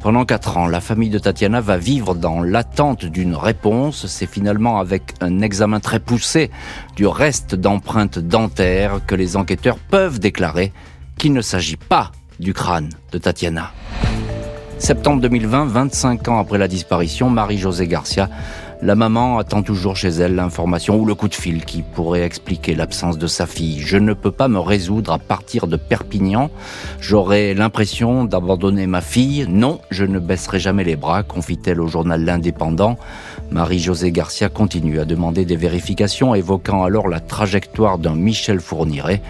[0.00, 4.06] Pendant quatre ans, la famille de Tatiana va vivre dans l'attente d'une réponse.
[4.06, 6.50] C'est finalement avec un examen très poussé
[6.96, 10.72] du reste d'empreintes dentaires que les enquêteurs peuvent déclarer
[11.18, 13.72] qu'il ne s'agit pas du crâne de Tatiana.
[14.80, 18.28] Septembre 2020, 25 ans après la disparition, Marie-Josée Garcia
[18.82, 22.74] la maman attend toujours chez elle l'information ou le coup de fil qui pourrait expliquer
[22.74, 23.80] l'absence de sa fille.
[23.80, 26.50] Je ne peux pas me résoudre à partir de Perpignan.
[26.98, 29.44] J'aurais l'impression d'abandonner ma fille.
[29.50, 32.96] Non, je ne baisserai jamais les bras, confie-t-elle au journal L'Indépendant.
[33.50, 39.20] Marie-Josée Garcia continue à demander des vérifications, évoquant alors la trajectoire d'un Michel Fourniret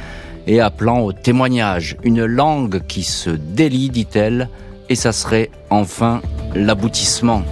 [0.46, 1.96] et appelant au témoignage.
[2.04, 4.48] Une langue qui se délie, dit-elle,
[4.90, 6.20] et ça serait enfin
[6.54, 7.42] l'aboutissement.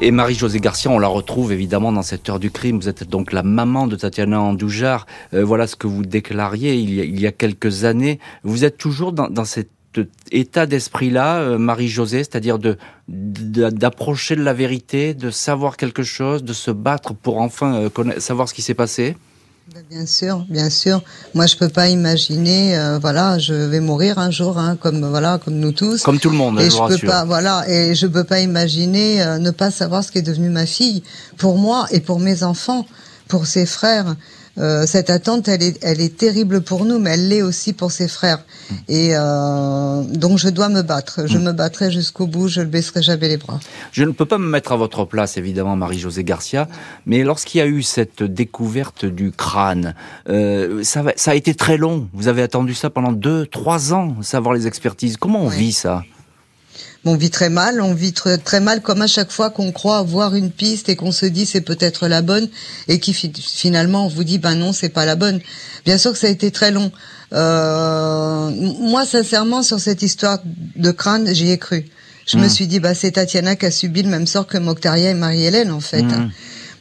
[0.00, 2.78] Et Marie-Josée Garcia, on la retrouve évidemment dans cette heure du crime.
[2.78, 5.06] Vous êtes donc la maman de Tatiana Andoujar.
[5.34, 8.20] Euh, voilà ce que vous déclariez il y a, quelques années.
[8.44, 9.70] Vous êtes toujours dans, cet
[10.30, 12.76] état d'esprit-là, euh, Marie-Josée, c'est-à-dire de
[13.08, 18.48] d'approcher de, la vérité, de savoir quelque chose, de se battre pour enfin euh, savoir
[18.48, 19.16] ce qui s'est passé?
[19.90, 21.02] Bien sûr, bien sûr.
[21.34, 22.78] Moi, je peux pas imaginer.
[22.78, 26.04] Euh, voilà, je vais mourir un jour, hein, comme voilà, comme nous tous.
[26.04, 26.60] Comme tout le monde.
[26.60, 30.04] Et je, je peux pas, voilà, et je peux pas imaginer euh, ne pas savoir
[30.04, 31.02] ce qui est devenu ma fille,
[31.36, 32.86] pour moi et pour mes enfants,
[33.26, 34.14] pour ses frères.
[34.58, 37.92] Euh, cette attente, elle est, elle est terrible pour nous, mais elle l'est aussi pour
[37.92, 38.38] ses frères.
[38.38, 38.74] Mm.
[38.88, 41.22] Et euh, donc, je dois me battre.
[41.26, 41.42] Je mm.
[41.42, 42.48] me battrai jusqu'au bout.
[42.48, 43.60] Je ne baisserai jamais les bras.
[43.92, 46.68] Je ne peux pas me mettre à votre place, évidemment, Marie-Josée Garcia.
[47.04, 49.94] Mais lorsqu'il y a eu cette découverte du crâne,
[50.28, 52.08] euh, ça, ça, a été très long.
[52.12, 55.16] Vous avez attendu ça pendant deux, trois ans, savoir les expertises.
[55.16, 56.02] Comment on vit ça?
[57.06, 60.34] On vit très mal, on vit très, mal comme à chaque fois qu'on croit avoir
[60.34, 62.48] une piste et qu'on se dit c'est peut-être la bonne
[62.88, 65.40] et qui finalement on vous dit ben non c'est pas la bonne.
[65.84, 66.90] Bien sûr que ça a été très long.
[67.32, 71.86] Euh, moi sincèrement sur cette histoire de crâne j'y ai cru.
[72.26, 72.48] Je me mmh.
[72.48, 75.70] suis dit bah c'est Tatiana qui a subi le même sort que Moctaria et Marie-Hélène
[75.70, 76.02] en fait.
[76.02, 76.26] Hein.
[76.26, 76.30] Mmh.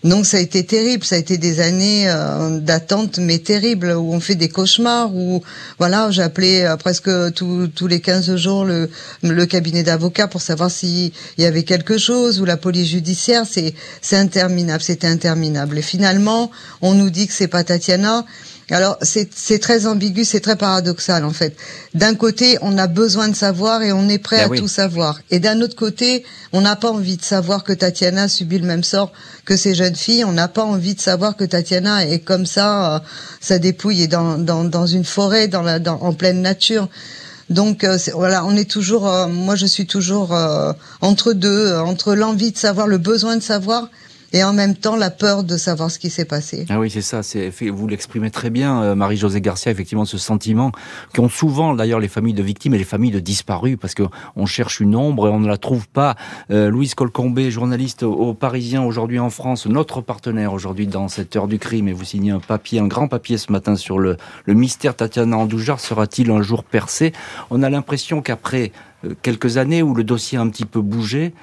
[0.05, 4.13] Donc ça a été terrible, ça a été des années euh, d'attente mais terribles où
[4.13, 5.41] on fait des cauchemars où
[5.79, 8.91] voilà, j'appelais euh, presque tous les 15 jours le,
[9.23, 13.73] le cabinet d'avocats pour savoir s'il y avait quelque chose ou la police judiciaire, c'est
[13.99, 15.79] c'est interminable, c'était interminable.
[15.79, 16.51] Et finalement,
[16.83, 18.25] on nous dit que c'est pas Tatiana
[18.71, 21.55] alors c'est très ambigu, c'est très paradoxal en fait.
[21.93, 25.19] D'un côté, on a besoin de savoir et on est prêt ben à tout savoir.
[25.29, 28.83] Et d'un autre côté, on n'a pas envie de savoir que Tatiana subit le même
[28.83, 29.11] sort
[29.45, 30.25] que ces jeunes filles.
[30.25, 32.99] On n'a pas envie de savoir que Tatiana est comme ça, euh,
[33.39, 36.89] sa dépouille est dans, dans, dans une forêt, dans la, dans, en pleine nature.
[37.51, 40.35] Donc euh, voilà, on est toujours, euh, moi je suis toujours
[41.01, 43.89] entre deux, entre l'envie de savoir, le besoin de savoir,
[44.35, 46.65] et en même temps la peur de savoir ce qui s'est passé.
[46.67, 47.23] Ah oui, c'est ça.
[47.23, 49.71] C'est vous l'exprimez très bien, euh, Marie-Josée Garcia.
[49.71, 50.73] Effectivement, ce sentiment
[51.13, 54.81] qu'ont souvent d'ailleurs les familles de victimes et les familles de disparus, parce qu'on cherche
[54.81, 56.17] une ombre et on ne la trouve pas.
[56.51, 61.47] Euh, Louise Colcombé, journaliste au, Parisien aujourd'hui en France, notre partenaire aujourd'hui dans cette heure
[61.47, 64.53] du crime, et vous signez un papier, un grand papier ce matin sur le, le
[64.53, 67.13] mystère Tatiana Andoujar sera-t-il un jour percé?
[67.51, 68.73] On a l'impression qu'après
[69.05, 71.33] euh, quelques années où le dossier a un petit peu bougé,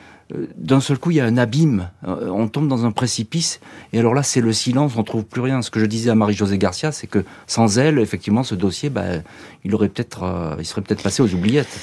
[0.57, 1.91] d'un seul coup, il y a un abîme.
[2.07, 3.61] Euh, on tombe dans un précipice.
[3.93, 5.63] Et alors là, c'est le silence, on trouve plus rien.
[5.63, 9.23] Ce que je disais à Marie-Josée Garcia, c'est que sans elle, effectivement, ce dossier, ben,
[9.65, 11.81] il aurait peut-être, euh, il serait peut-être passé aux oubliettes.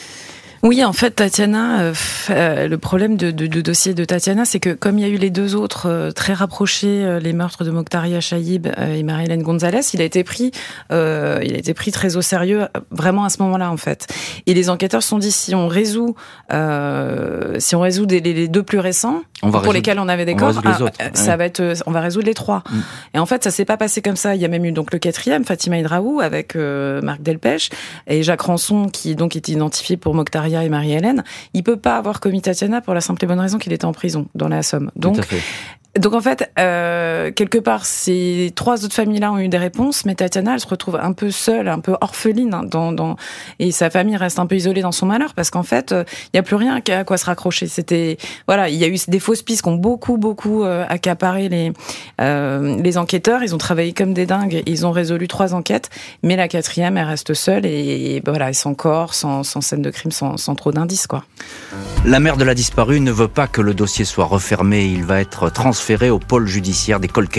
[0.62, 1.94] Oui, en fait, Tatiana, euh,
[2.32, 5.08] euh, le problème de, de, de, dossier de Tatiana, c'est que comme il y a
[5.08, 9.82] eu les deux autres euh, très rapprochés, les meurtres de Mokhtaria Chaïb et Marie-Hélène Gonzalez,
[9.94, 10.52] il a été pris,
[10.92, 14.08] il a été pris très au sérieux, vraiment à ce moment-là, en fait.
[14.48, 16.16] Et les enquêteurs se sont dit si on résout,
[16.50, 20.78] si on résout les, deux plus récents, pour lesquels on avait des corps, ah,
[21.14, 22.64] ça va être, on va résoudre les trois.
[22.70, 22.80] Mm.
[23.16, 24.36] Et en fait, ça s'est pas passé comme ça.
[24.36, 27.70] Il y a même eu donc le quatrième, Fatima Hidraou, avec Marc Delpech
[28.08, 32.20] et Jacques Ranson, qui donc est identifié pour Mokhtaria et Marie-Hélène, il peut pas avoir
[32.20, 34.92] commis Tatiana pour la simple et bonne raison qu'il était en prison dans la Somme.
[34.96, 35.18] Donc,
[35.98, 40.14] donc en fait, euh, quelque part, ces trois autres familles-là ont eu des réponses, mais
[40.14, 43.16] Tatiana, elle se retrouve un peu seule, un peu orpheline, hein,
[43.58, 46.30] et sa famille reste un peu isolée dans son malheur, parce qu'en fait, euh, il
[46.36, 47.66] n'y a plus rien à quoi se raccrocher.
[47.66, 51.50] C'était, voilà, il y a eu des fausses pistes qui ont beaucoup, beaucoup euh, accaparé
[51.50, 51.74] les,
[52.22, 53.42] euh, les enquêteurs.
[53.42, 55.90] Ils ont travaillé comme des dingues, ils ont résolu trois enquêtes,
[56.22, 60.38] mais la quatrième, elle reste seule, et, voilà, sans corps, sans, scène de crime, sans,
[60.38, 61.24] sans trop d'indices, quoi.
[62.06, 64.86] La mère de la disparue ne veut pas que le dossier soit refermé.
[64.86, 65.79] Il va être transféré
[66.10, 67.30] au pôle judiciaire des cold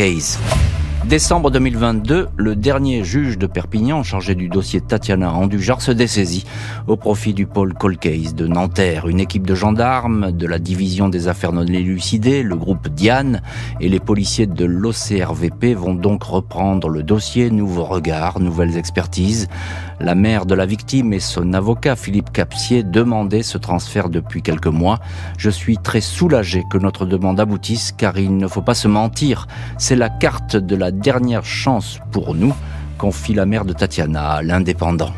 [1.06, 6.44] Décembre 2022, le dernier juge de Perpignan chargé du dossier Tatiana Andujar se dessaisit
[6.86, 9.08] au profit du pôle Colcase de Nanterre.
[9.08, 13.40] Une équipe de gendarmes de la division des affaires non élucidées, le groupe Diane
[13.80, 17.50] et les policiers de l'OCRVP vont donc reprendre le dossier.
[17.50, 19.48] Nouveaux regards, nouvelles expertises.
[20.00, 24.66] La mère de la victime et son avocat Philippe Capsier demandaient ce transfert depuis quelques
[24.66, 24.98] mois.
[25.36, 29.46] Je suis très soulagé que notre demande aboutisse car il ne faut pas se mentir.
[29.76, 32.54] C'est la carte de la dernière chance pour nous,
[32.98, 35.12] confie la mère de Tatiana à l'indépendant.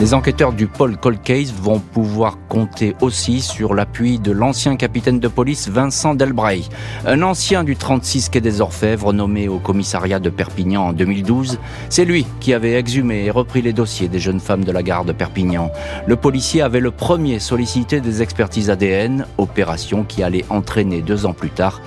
[0.00, 5.20] Les enquêteurs du Paul Cold Case vont pouvoir compter aussi sur l'appui de l'ancien capitaine
[5.20, 6.64] de police Vincent Delbray,
[7.04, 11.58] un ancien du 36 quai des Orfèvres nommé au commissariat de Perpignan en 2012.
[11.90, 15.04] C'est lui qui avait exhumé et repris les dossiers des jeunes femmes de la gare
[15.04, 15.70] de Perpignan.
[16.06, 21.34] Le policier avait le premier sollicité des expertises ADN, opération qui allait entraîner deux ans
[21.34, 21.82] plus tard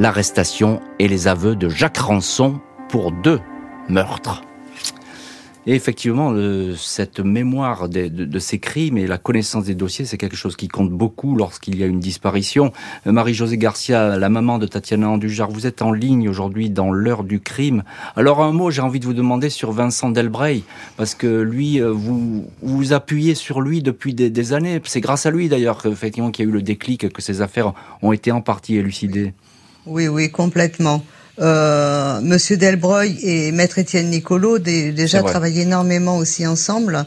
[0.00, 2.58] l'arrestation et les aveux de Jacques Rançon
[2.88, 3.38] pour deux
[3.90, 4.42] meurtres.
[5.66, 6.34] Et effectivement,
[6.74, 10.88] cette mémoire de, ces crimes et la connaissance des dossiers, c'est quelque chose qui compte
[10.90, 12.72] beaucoup lorsqu'il y a une disparition.
[13.04, 17.40] Marie-Josée Garcia, la maman de Tatiana Andujar, vous êtes en ligne aujourd'hui dans l'heure du
[17.40, 17.82] crime.
[18.16, 20.64] Alors un mot, j'ai envie de vous demander sur Vincent Delbray,
[20.96, 24.80] parce que lui, euh, vous vous appuyez sur lui depuis des, années.
[24.84, 27.74] C'est grâce à lui d'ailleurs qu'effectivement qu'il y a eu le déclic, que ces affaires
[28.00, 29.34] ont été en partie élucidées.
[29.86, 31.02] Oui, oui, complètement.
[31.38, 37.06] Euh, Monsieur Delbreuil et Maître Étienne Nicolo déjà travaillé énormément aussi ensemble.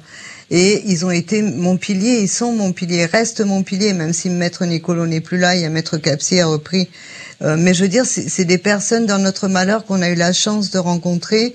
[0.49, 4.29] Et ils ont été mon pilier, ils sont mon pilier, restent mon pilier, même si
[4.29, 6.89] Maître Nicolo n'est plus là, il y a Maître Capsier a repris.
[7.41, 10.33] Euh, mais je veux dire, c'est des personnes dans notre malheur qu'on a eu la
[10.33, 11.53] chance de rencontrer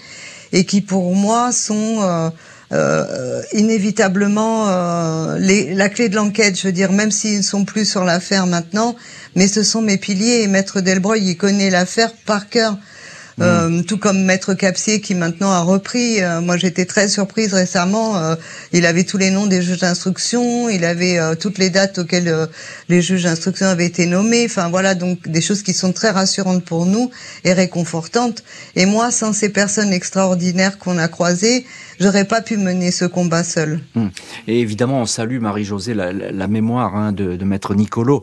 [0.53, 2.31] et qui pour moi sont euh,
[2.71, 6.59] euh, inévitablement euh, les, la clé de l'enquête.
[6.59, 8.95] Je veux dire, même s'ils ne sont plus sur l'affaire maintenant,
[9.39, 10.43] mais ce sont mes piliers.
[10.43, 12.73] Et Maître Delbreuil, il connaît l'affaire par cœur.
[12.73, 13.43] Mm.
[13.43, 16.21] Euh, tout comme Maître Capsier qui maintenant a repris.
[16.21, 18.17] Euh, moi, j'étais très surprise récemment.
[18.17, 18.35] Euh,
[18.73, 22.49] il avait tous les noms des juges d'instruction, il avait toutes les dates auxquelles
[22.89, 24.47] les juges d'instruction avaient été nommés.
[24.47, 27.13] Enfin voilà, donc des choses qui sont très rassurantes pour nous
[27.45, 28.43] et réconfortantes.
[28.75, 31.65] Et moi, sans ces personnes extraordinaires qu'on a croisées,
[32.01, 33.81] j'aurais pas pu mener ce combat seul.
[33.95, 34.07] Mm.
[34.47, 38.23] Et évidemment, on salue Marie-Josée la, mémoire hein, de, Maître Nicolo,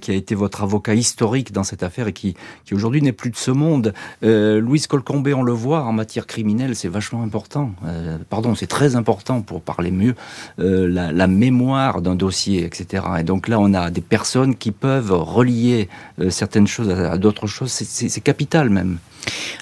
[0.00, 3.30] qui a été votre avocat historique dans cette affaire et qui, qui aujourd'hui n'est plus
[3.30, 3.92] de ce monde.
[4.22, 7.72] Euh, Louise Colcombé, on le voit, en matière criminelle, c'est vachement important.
[7.86, 10.14] Euh, pardon, c'est très important pour parler mieux,
[10.58, 13.04] euh, la, mémoire d'un dossier, etc.
[13.20, 15.88] Et donc là, on a des personnes qui peuvent relier
[16.28, 17.70] certaines choses à d'autres choses.
[17.70, 18.98] C'est capital même.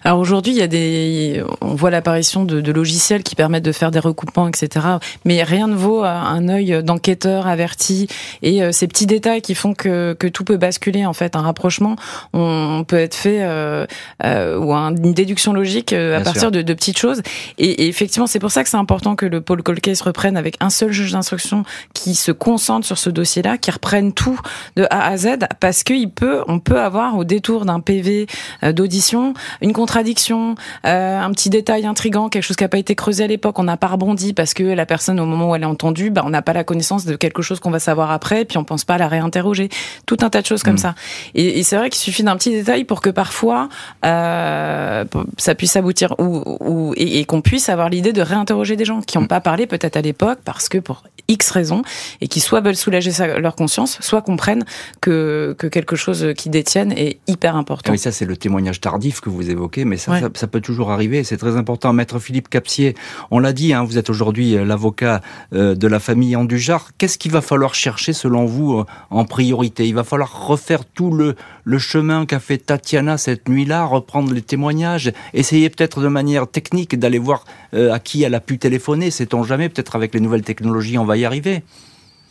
[0.05, 3.73] Alors aujourd'hui, il y a des, on voit l'apparition de, de, logiciels qui permettent de
[3.73, 4.87] faire des recoupements, etc.
[5.25, 8.09] Mais rien ne vaut un œil d'enquêteur averti
[8.43, 11.37] et euh, ces petits détails qui font que, que tout peut basculer en fait.
[11.37, 11.97] Un rapprochement,
[12.33, 13.87] on, peut être fait euh,
[14.25, 17.23] euh, ou une déduction logique à partir de, de, petites choses.
[17.59, 20.37] Et, et effectivement, c'est pour ça que c'est important que le pôle cold case reprenne
[20.37, 24.39] avec un seul juge d'instruction qui se concentre sur ce dossier-là, qui reprenne tout
[24.77, 28.27] de A à Z, parce qu'il peut, on peut avoir au détour d'un PV
[28.73, 30.55] d'audition une contradiction,
[30.87, 33.65] euh, un petit détail intrigant, quelque chose qui n'a pas été creusé à l'époque, on
[33.65, 36.31] n'a pas rebondi parce que la personne au moment où elle est entendue, bah, on
[36.31, 38.95] n'a pas la connaissance de quelque chose qu'on va savoir après, puis on pense pas
[38.95, 39.69] à la réinterroger.
[40.07, 40.79] Tout un tas de choses comme mm.
[40.79, 40.95] ça.
[41.35, 43.69] Et, et c'est vrai qu'il suffit d'un petit détail pour que parfois
[44.05, 45.05] euh,
[45.37, 49.01] ça puisse aboutir ou, ou et, et qu'on puisse avoir l'idée de réinterroger des gens
[49.01, 49.29] qui n'ont mm.
[49.29, 51.83] pas parlé peut-être à l'époque parce que pour X raisons
[52.21, 54.65] et qui soit veulent soulager leur conscience, soit comprennent
[55.01, 57.93] que, que quelque chose qu'ils détiennent est hyper important.
[57.93, 60.91] Oui, ça c'est le témoignage tardif que vous vous évoquez, mais ça, ça, peut toujours
[60.91, 61.23] arriver.
[61.23, 61.93] C'est très important.
[61.93, 62.95] Maître Philippe Capsier,
[63.31, 65.21] on l'a dit, hein, vous êtes aujourd'hui euh, l'avocat
[65.53, 66.91] euh, de la famille Andujar.
[66.99, 69.87] Qu'est-ce qu'il va falloir chercher, selon vous, euh, en priorité?
[69.87, 74.43] Il va falloir refaire tout le, le chemin qu'a fait Tatiana cette nuit-là, reprendre les
[74.43, 79.11] témoignages, essayer peut-être de manière technique d'aller voir à qui elle a pu téléphoner.
[79.11, 81.63] Sait-on jamais Peut-être avec les nouvelles technologies, on va y arriver.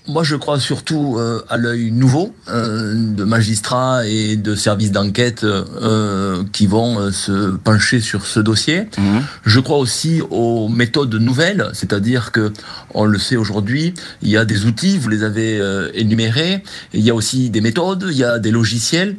[0.07, 5.43] Moi, je crois surtout euh, à l'œil nouveau euh, de magistrats et de services d'enquête
[5.43, 8.87] euh, qui vont se pencher sur ce dossier.
[8.97, 9.23] Mhm.
[9.45, 12.53] Je crois aussi aux méthodes nouvelles, c'est-à-dire que
[12.93, 15.61] on le sait aujourd'hui, il y a des outils, vous les avez
[15.93, 19.17] énumérés, il y a aussi des méthodes, il y a des logiciels,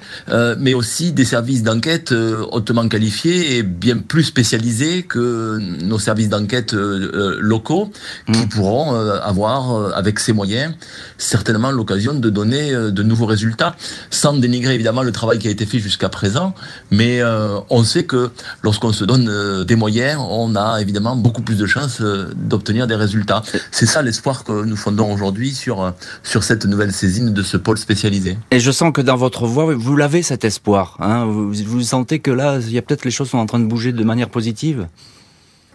[0.59, 2.12] mais aussi des services d'enquête
[2.51, 7.92] hautement qualifiés et bien plus spécialisés que nos services d'enquête locaux,
[8.33, 8.48] qui mhm.
[8.48, 10.72] pourront avoir avec ces moyens
[11.16, 13.76] certainement l'occasion de donner euh, de nouveaux résultats,
[14.10, 16.54] sans dénigrer évidemment le travail qui a été fait jusqu'à présent,
[16.90, 18.30] mais euh, on sait que
[18.62, 22.94] lorsqu'on se donne euh, des moyens, on a évidemment beaucoup plus de chances d'obtenir des
[22.94, 23.42] résultats.
[23.70, 27.78] C'est ça l'espoir que nous fondons aujourd'hui sur, sur cette nouvelle saisine de ce pôle
[27.78, 28.38] spécialisé.
[28.50, 30.96] Et je sens que dans votre voix, vous l'avez cet espoir.
[31.00, 33.60] Hein vous, vous sentez que là, il y a peut-être les choses sont en train
[33.60, 34.86] de bouger de manière positive?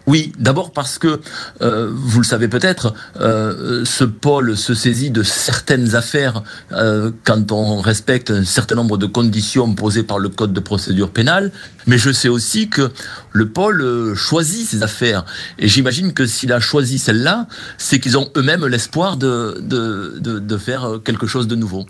[0.06, 1.20] Oui, d'abord parce que,
[1.62, 7.52] euh, vous le savez peut-être, euh, ce pôle se saisit de certaines affaires euh, quand
[7.52, 11.52] on respecte un certain nombre de conditions posées par le Code de procédure pénale,
[11.86, 12.90] mais je sais aussi que
[13.32, 15.24] le pôle choisit ces affaires.
[15.58, 17.46] Et j'imagine que s'il a choisi celle-là,
[17.78, 21.86] c'est qu'ils ont eux-mêmes l'espoir de, de faire quelque chose de nouveau.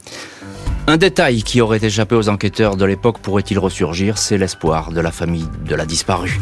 [0.86, 5.10] Un détail qui aurait échappé aux enquêteurs de l'époque pourrait-il ressurgir, c'est l'espoir de la
[5.10, 6.38] famille de la disparue.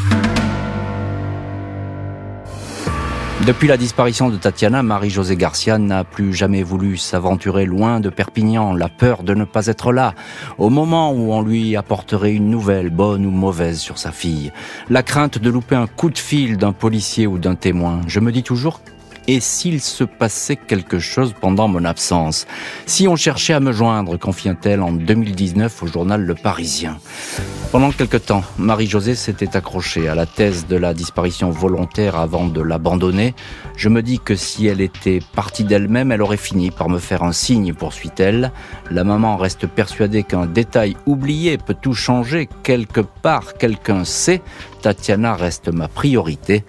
[3.44, 8.72] Depuis la disparition de Tatiana, Marie-Josée Garcia n'a plus jamais voulu s'aventurer loin de Perpignan,
[8.72, 10.14] la peur de ne pas être là,
[10.58, 14.52] au moment où on lui apporterait une nouvelle, bonne ou mauvaise, sur sa fille.
[14.90, 18.00] La crainte de louper un coup de fil d'un policier ou d'un témoin.
[18.06, 18.80] Je me dis toujours
[19.28, 22.46] et s'il se passait quelque chose pendant mon absence.
[22.86, 26.98] Si on cherchait à me joindre, confia-t-elle en 2019 au journal Le Parisien.
[27.70, 32.60] Pendant quelque temps, Marie-Josée s'était accrochée à la thèse de la disparition volontaire avant de
[32.60, 33.34] l'abandonner.
[33.76, 37.22] Je me dis que si elle était partie d'elle-même, elle aurait fini par me faire
[37.22, 38.52] un signe, poursuit-elle.
[38.90, 42.48] La maman reste persuadée qu'un détail oublié peut tout changer.
[42.62, 44.42] Quelque part, quelqu'un sait.
[44.82, 46.64] Tatiana reste ma priorité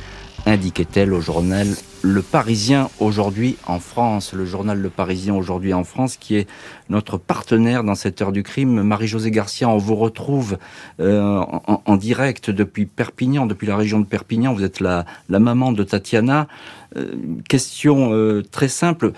[0.45, 1.67] indiquait-elle au journal
[2.05, 4.33] Le Parisien aujourd'hui en France.
[4.33, 6.49] Le journal Le Parisien aujourd'hui en France qui est
[6.89, 8.83] notre partenaire dans cette heure du crime.
[8.83, 10.57] Marie-Josée Garcia, on vous retrouve
[10.99, 14.53] euh, en, direct depuis Perpignan, depuis la région de Perpignan.
[14.53, 16.49] Vous êtes la, la maman de Tatiana.
[16.97, 17.15] Euh,
[17.47, 19.13] question euh, très simple.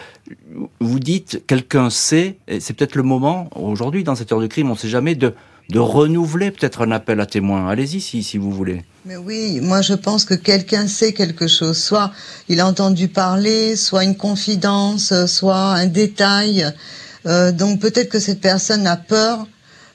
[0.79, 4.67] Vous dites, quelqu'un sait, et c'est peut-être le moment, aujourd'hui dans cette heure du crime,
[4.67, 5.33] on ne sait jamais, de
[5.69, 7.67] de renouveler peut-être un appel à témoins.
[7.67, 8.83] Allez-y si, si vous voulez.
[9.05, 11.77] Mais oui, moi je pense que quelqu'un sait quelque chose.
[11.81, 12.11] Soit
[12.49, 16.71] il a entendu parler, soit une confidence, soit un détail.
[17.25, 19.47] Euh, donc peut-être que cette personne a peur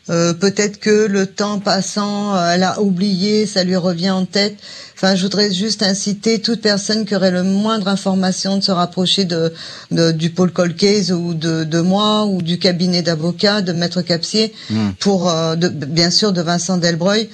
[0.09, 4.57] euh, peut-être que le temps passant, euh, elle a oublié, ça lui revient en tête.
[4.96, 9.24] Enfin, je voudrais juste inciter toute personne qui aurait le moindre information de se rapprocher
[9.24, 9.53] de,
[10.12, 14.90] du pôle Colcase ou de, de, moi ou du cabinet d'avocat de Maître Capsier hmm.
[14.98, 17.28] pour, euh, de, bien sûr, de Vincent Delbreuil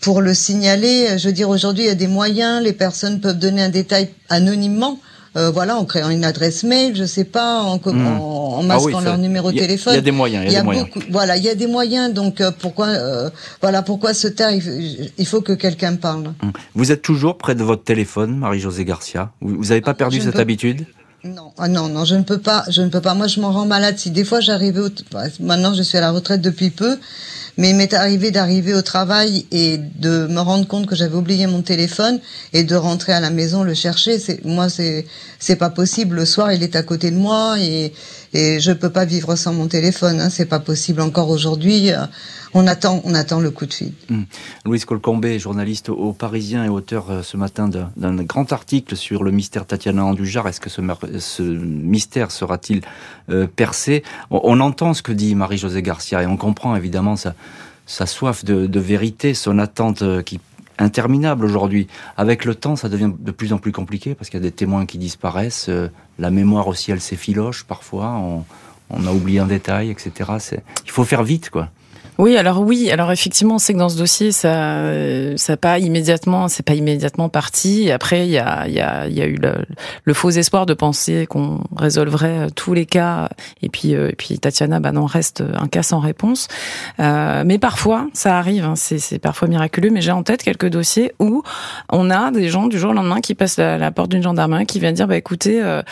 [0.00, 1.18] pour le signaler.
[1.18, 4.08] Je veux dire, aujourd'hui, il y a des moyens, les personnes peuvent donner un détail
[4.28, 4.98] anonymement.
[5.36, 8.06] Euh, voilà, en créant une adresse mail, je sais pas, en, hmm.
[8.06, 9.92] en, ah masquant leur numéro de téléphone.
[9.92, 10.44] Il y a des moyens.
[10.46, 10.88] Il y a, des moyens.
[11.10, 12.14] voilà, il y a des moyens.
[12.14, 13.28] Donc euh, pourquoi, euh,
[13.60, 16.32] voilà, pourquoi se taire il, faut que quelqu'un parle.
[16.42, 16.50] Hmm.
[16.74, 19.30] Vous êtes toujours près de votre téléphone, Marie-Josée Garcia?
[19.42, 20.86] Vous n'avez pas perdu cette habitude?
[21.24, 23.14] Non, ah non, non, je ne peux pas, je ne peux pas.
[23.14, 23.98] Moi, je m'en rends malade.
[23.98, 24.88] Si des fois j'arrivais, au...
[25.40, 26.98] maintenant je suis à la retraite depuis peu,
[27.56, 31.46] mais il m'est arrivé d'arriver au travail et de me rendre compte que j'avais oublié
[31.46, 32.20] mon téléphone
[32.52, 34.18] et de rentrer à la maison le chercher.
[34.18, 35.06] C'est moi, c'est
[35.38, 36.16] c'est pas possible.
[36.16, 37.92] Le soir, il est à côté de moi et
[38.32, 40.20] et je peux pas vivre sans mon téléphone.
[40.20, 40.30] Hein.
[40.30, 41.92] C'est pas possible encore aujourd'hui.
[42.58, 43.92] On attend, on attend le coup de fil.
[44.08, 44.22] Mmh.
[44.64, 49.30] Louise Colcombé, journaliste au Parisien et auteur euh, ce matin d'un grand article sur le
[49.30, 50.48] mystère Tatiana Andujar.
[50.48, 52.80] Est-ce que ce, mystère sera-t-il
[53.28, 54.02] euh, percé?
[54.30, 57.34] On, entend ce que dit Marie-Josée Garcia et on comprend évidemment sa,
[58.06, 60.40] soif de, vérité, son attente euh, qui
[60.78, 61.86] interminable aujourd'hui.
[62.16, 64.54] Avec le temps, ça devient de plus en plus compliqué parce qu'il y a des
[64.54, 65.68] témoins qui disparaissent.
[65.68, 68.12] Euh, la mémoire aussi, elle s'effiloche parfois.
[68.12, 68.44] On,
[68.90, 70.30] on, a oublié un détail, etc.
[70.84, 71.68] Il faut faire vite, quoi.
[72.18, 74.80] Oui, alors oui, alors effectivement, on sait que dans ce dossier, ça,
[75.36, 77.90] ça pas immédiatement, c'est pas immédiatement parti.
[77.90, 79.38] après, il y a, y a, y a eu
[80.04, 83.28] le, faux espoir de penser qu'on résolverait tous les cas.
[83.62, 86.48] Et puis, euh, et puis Tatiana, bah non, reste un cas sans réponse.
[87.00, 88.64] Euh, mais parfois, ça arrive.
[88.64, 89.90] Hein, c'est parfois miraculeux.
[89.90, 91.42] Mais j'ai en tête quelques dossiers où
[91.90, 94.66] on a des gens du jour au lendemain qui passent la, la porte d'une gendarmerie
[94.66, 95.82] qui viennent dire, bah écoutez, euh,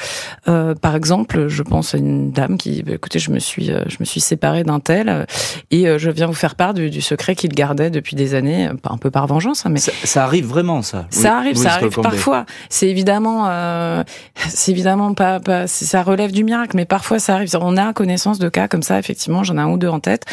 [0.48, 3.82] euh, par exemple, je pense à une dame qui, bah, écoutez, je me suis, euh,
[3.86, 5.26] je me suis séparée d'un tel
[5.70, 9.10] et je vient vous faire part du, secret qu'il gardait depuis des années, un peu
[9.10, 9.66] par vengeance.
[9.66, 11.06] Hein, mais ça, arrive vraiment, ça.
[11.10, 12.46] Ça arrive, ça arrive parfois.
[12.68, 14.02] C'est évidemment, euh,
[14.48, 17.50] c'est évidemment pas, pas, ça relève du miracle, mais parfois ça arrive.
[17.60, 19.44] On a connaissance de cas comme ça, effectivement.
[19.44, 20.24] J'en ai un ou deux en tête.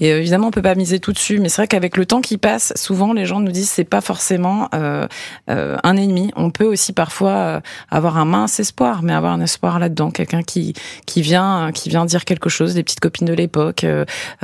[0.00, 2.20] Et euh, évidemment, on peut pas miser tout dessus, mais c'est vrai qu'avec le temps
[2.20, 5.06] qui passe, souvent les gens nous disent c'est pas forcément euh,
[5.48, 6.32] un ennemi.
[6.36, 7.60] On peut aussi parfois
[7.90, 10.74] avoir un mince espoir, mais avoir un espoir là-dedans, quelqu'un qui
[11.06, 13.86] qui vient qui vient dire quelque chose, des petites copines de l'époque,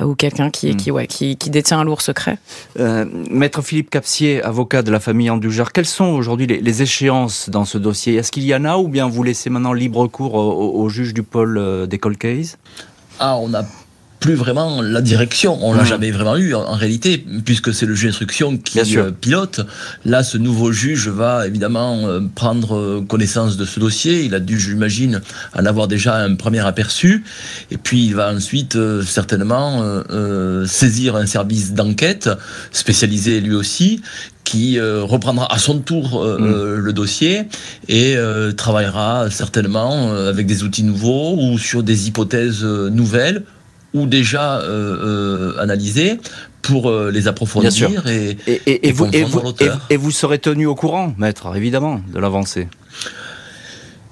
[0.02, 2.38] ou quelqu'un qui qui, ouais, qui, détient un lourd secret.
[2.78, 7.64] Euh, Maître Philippe Capsier, avocat de la famille Andujar, quelles sont aujourd'hui les, échéances dans
[7.64, 8.14] ce dossier?
[8.14, 11.22] Est-ce qu'il y en a ou bien vous laissez maintenant libre cours au, juge du
[11.22, 12.56] pôle euh, des case
[13.20, 13.64] ah, on a
[14.20, 15.58] plus vraiment la direction.
[15.62, 15.86] On l'a mmh.
[15.86, 19.60] jamais vraiment eu en, réalité, puisque c'est le juge d'instruction qui euh, pilote.
[20.04, 24.24] Là, ce nouveau juge va évidemment euh, prendre euh, connaissance de ce dossier.
[24.24, 25.20] Il a dû, j'imagine,
[25.56, 27.24] en avoir déjà un premier aperçu.
[27.70, 29.84] Et puis, il va ensuite certainement
[30.66, 32.28] saisir un service d'enquête
[32.72, 34.02] spécialisé lui aussi,
[34.44, 36.74] qui reprendra à son tour mmh.
[36.74, 37.44] le dossier
[37.88, 38.16] et
[38.56, 43.44] travaillera certainement avec des outils nouveaux ou sur des hypothèses nouvelles
[43.94, 46.18] ou déjà euh, euh, analysés
[46.62, 49.42] pour euh, les approfondir et, et, vous, et, vous,
[49.90, 52.68] et, vous serez tenu au courant, maître, évidemment, de l'avancée.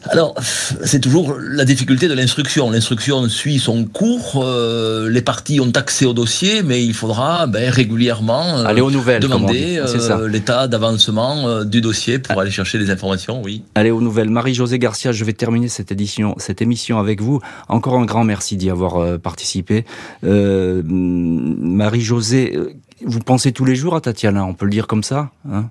[0.08, 2.70] Alors, c'est toujours la difficulté de l'instruction.
[2.70, 7.70] L'instruction suit son cours, euh, les parties ont accès au dossier, mais il faudra ben,
[7.70, 9.82] régulièrement aller aux nouvelles, demander
[10.28, 13.62] l'état d'avancement du dossier pour aller chercher des informations, oui.
[13.74, 14.30] Allez aux nouvelles.
[14.30, 17.40] Marie-Josée Garcia, je vais terminer cette édition, cette émission avec vous.
[17.68, 19.84] Encore un grand merci d'y avoir participé.
[20.22, 22.58] Marie-Josée,
[23.04, 25.70] vous pensez tous les jours à Tatiana, on peut le dire comme ça hein?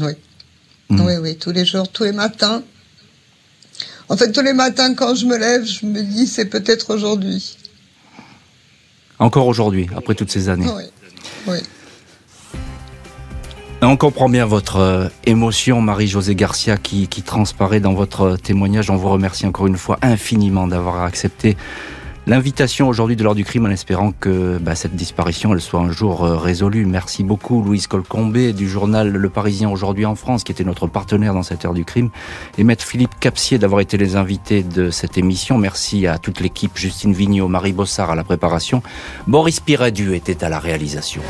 [0.00, 0.12] Oui.
[0.88, 1.00] Hmm.
[1.00, 2.62] Oui, oui, tous les jours, tous les matins.
[4.12, 7.56] En fait, tous les matins, quand je me lève, je me dis c'est peut-être aujourd'hui.
[9.18, 10.66] Encore aujourd'hui, après toutes ces années.
[10.76, 10.82] Oui.
[11.46, 11.58] oui.
[13.80, 18.90] On comprend bien votre euh, émotion, Marie-Josée Garcia, qui, qui transparaît dans votre témoignage.
[18.90, 21.56] On vous remercie encore une fois infiniment d'avoir accepté
[22.26, 25.90] L'invitation aujourd'hui de l'heure du crime en espérant que bah, cette disparition elle soit un
[25.90, 26.86] jour euh, résolue.
[26.86, 31.34] Merci beaucoup Louise Colcombé du journal Le Parisien aujourd'hui en France qui était notre partenaire
[31.34, 32.10] dans cette heure du crime
[32.58, 35.58] et maître Philippe Capsier d'avoir été les invités de cette émission.
[35.58, 38.84] Merci à toute l'équipe Justine Vignot, Marie Bossard à la préparation.
[39.26, 41.22] Boris Piradu était à la réalisation.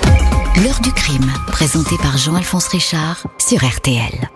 [0.63, 4.29] L'heure du crime présenté par Jean-Alphonse Richard sur RTL.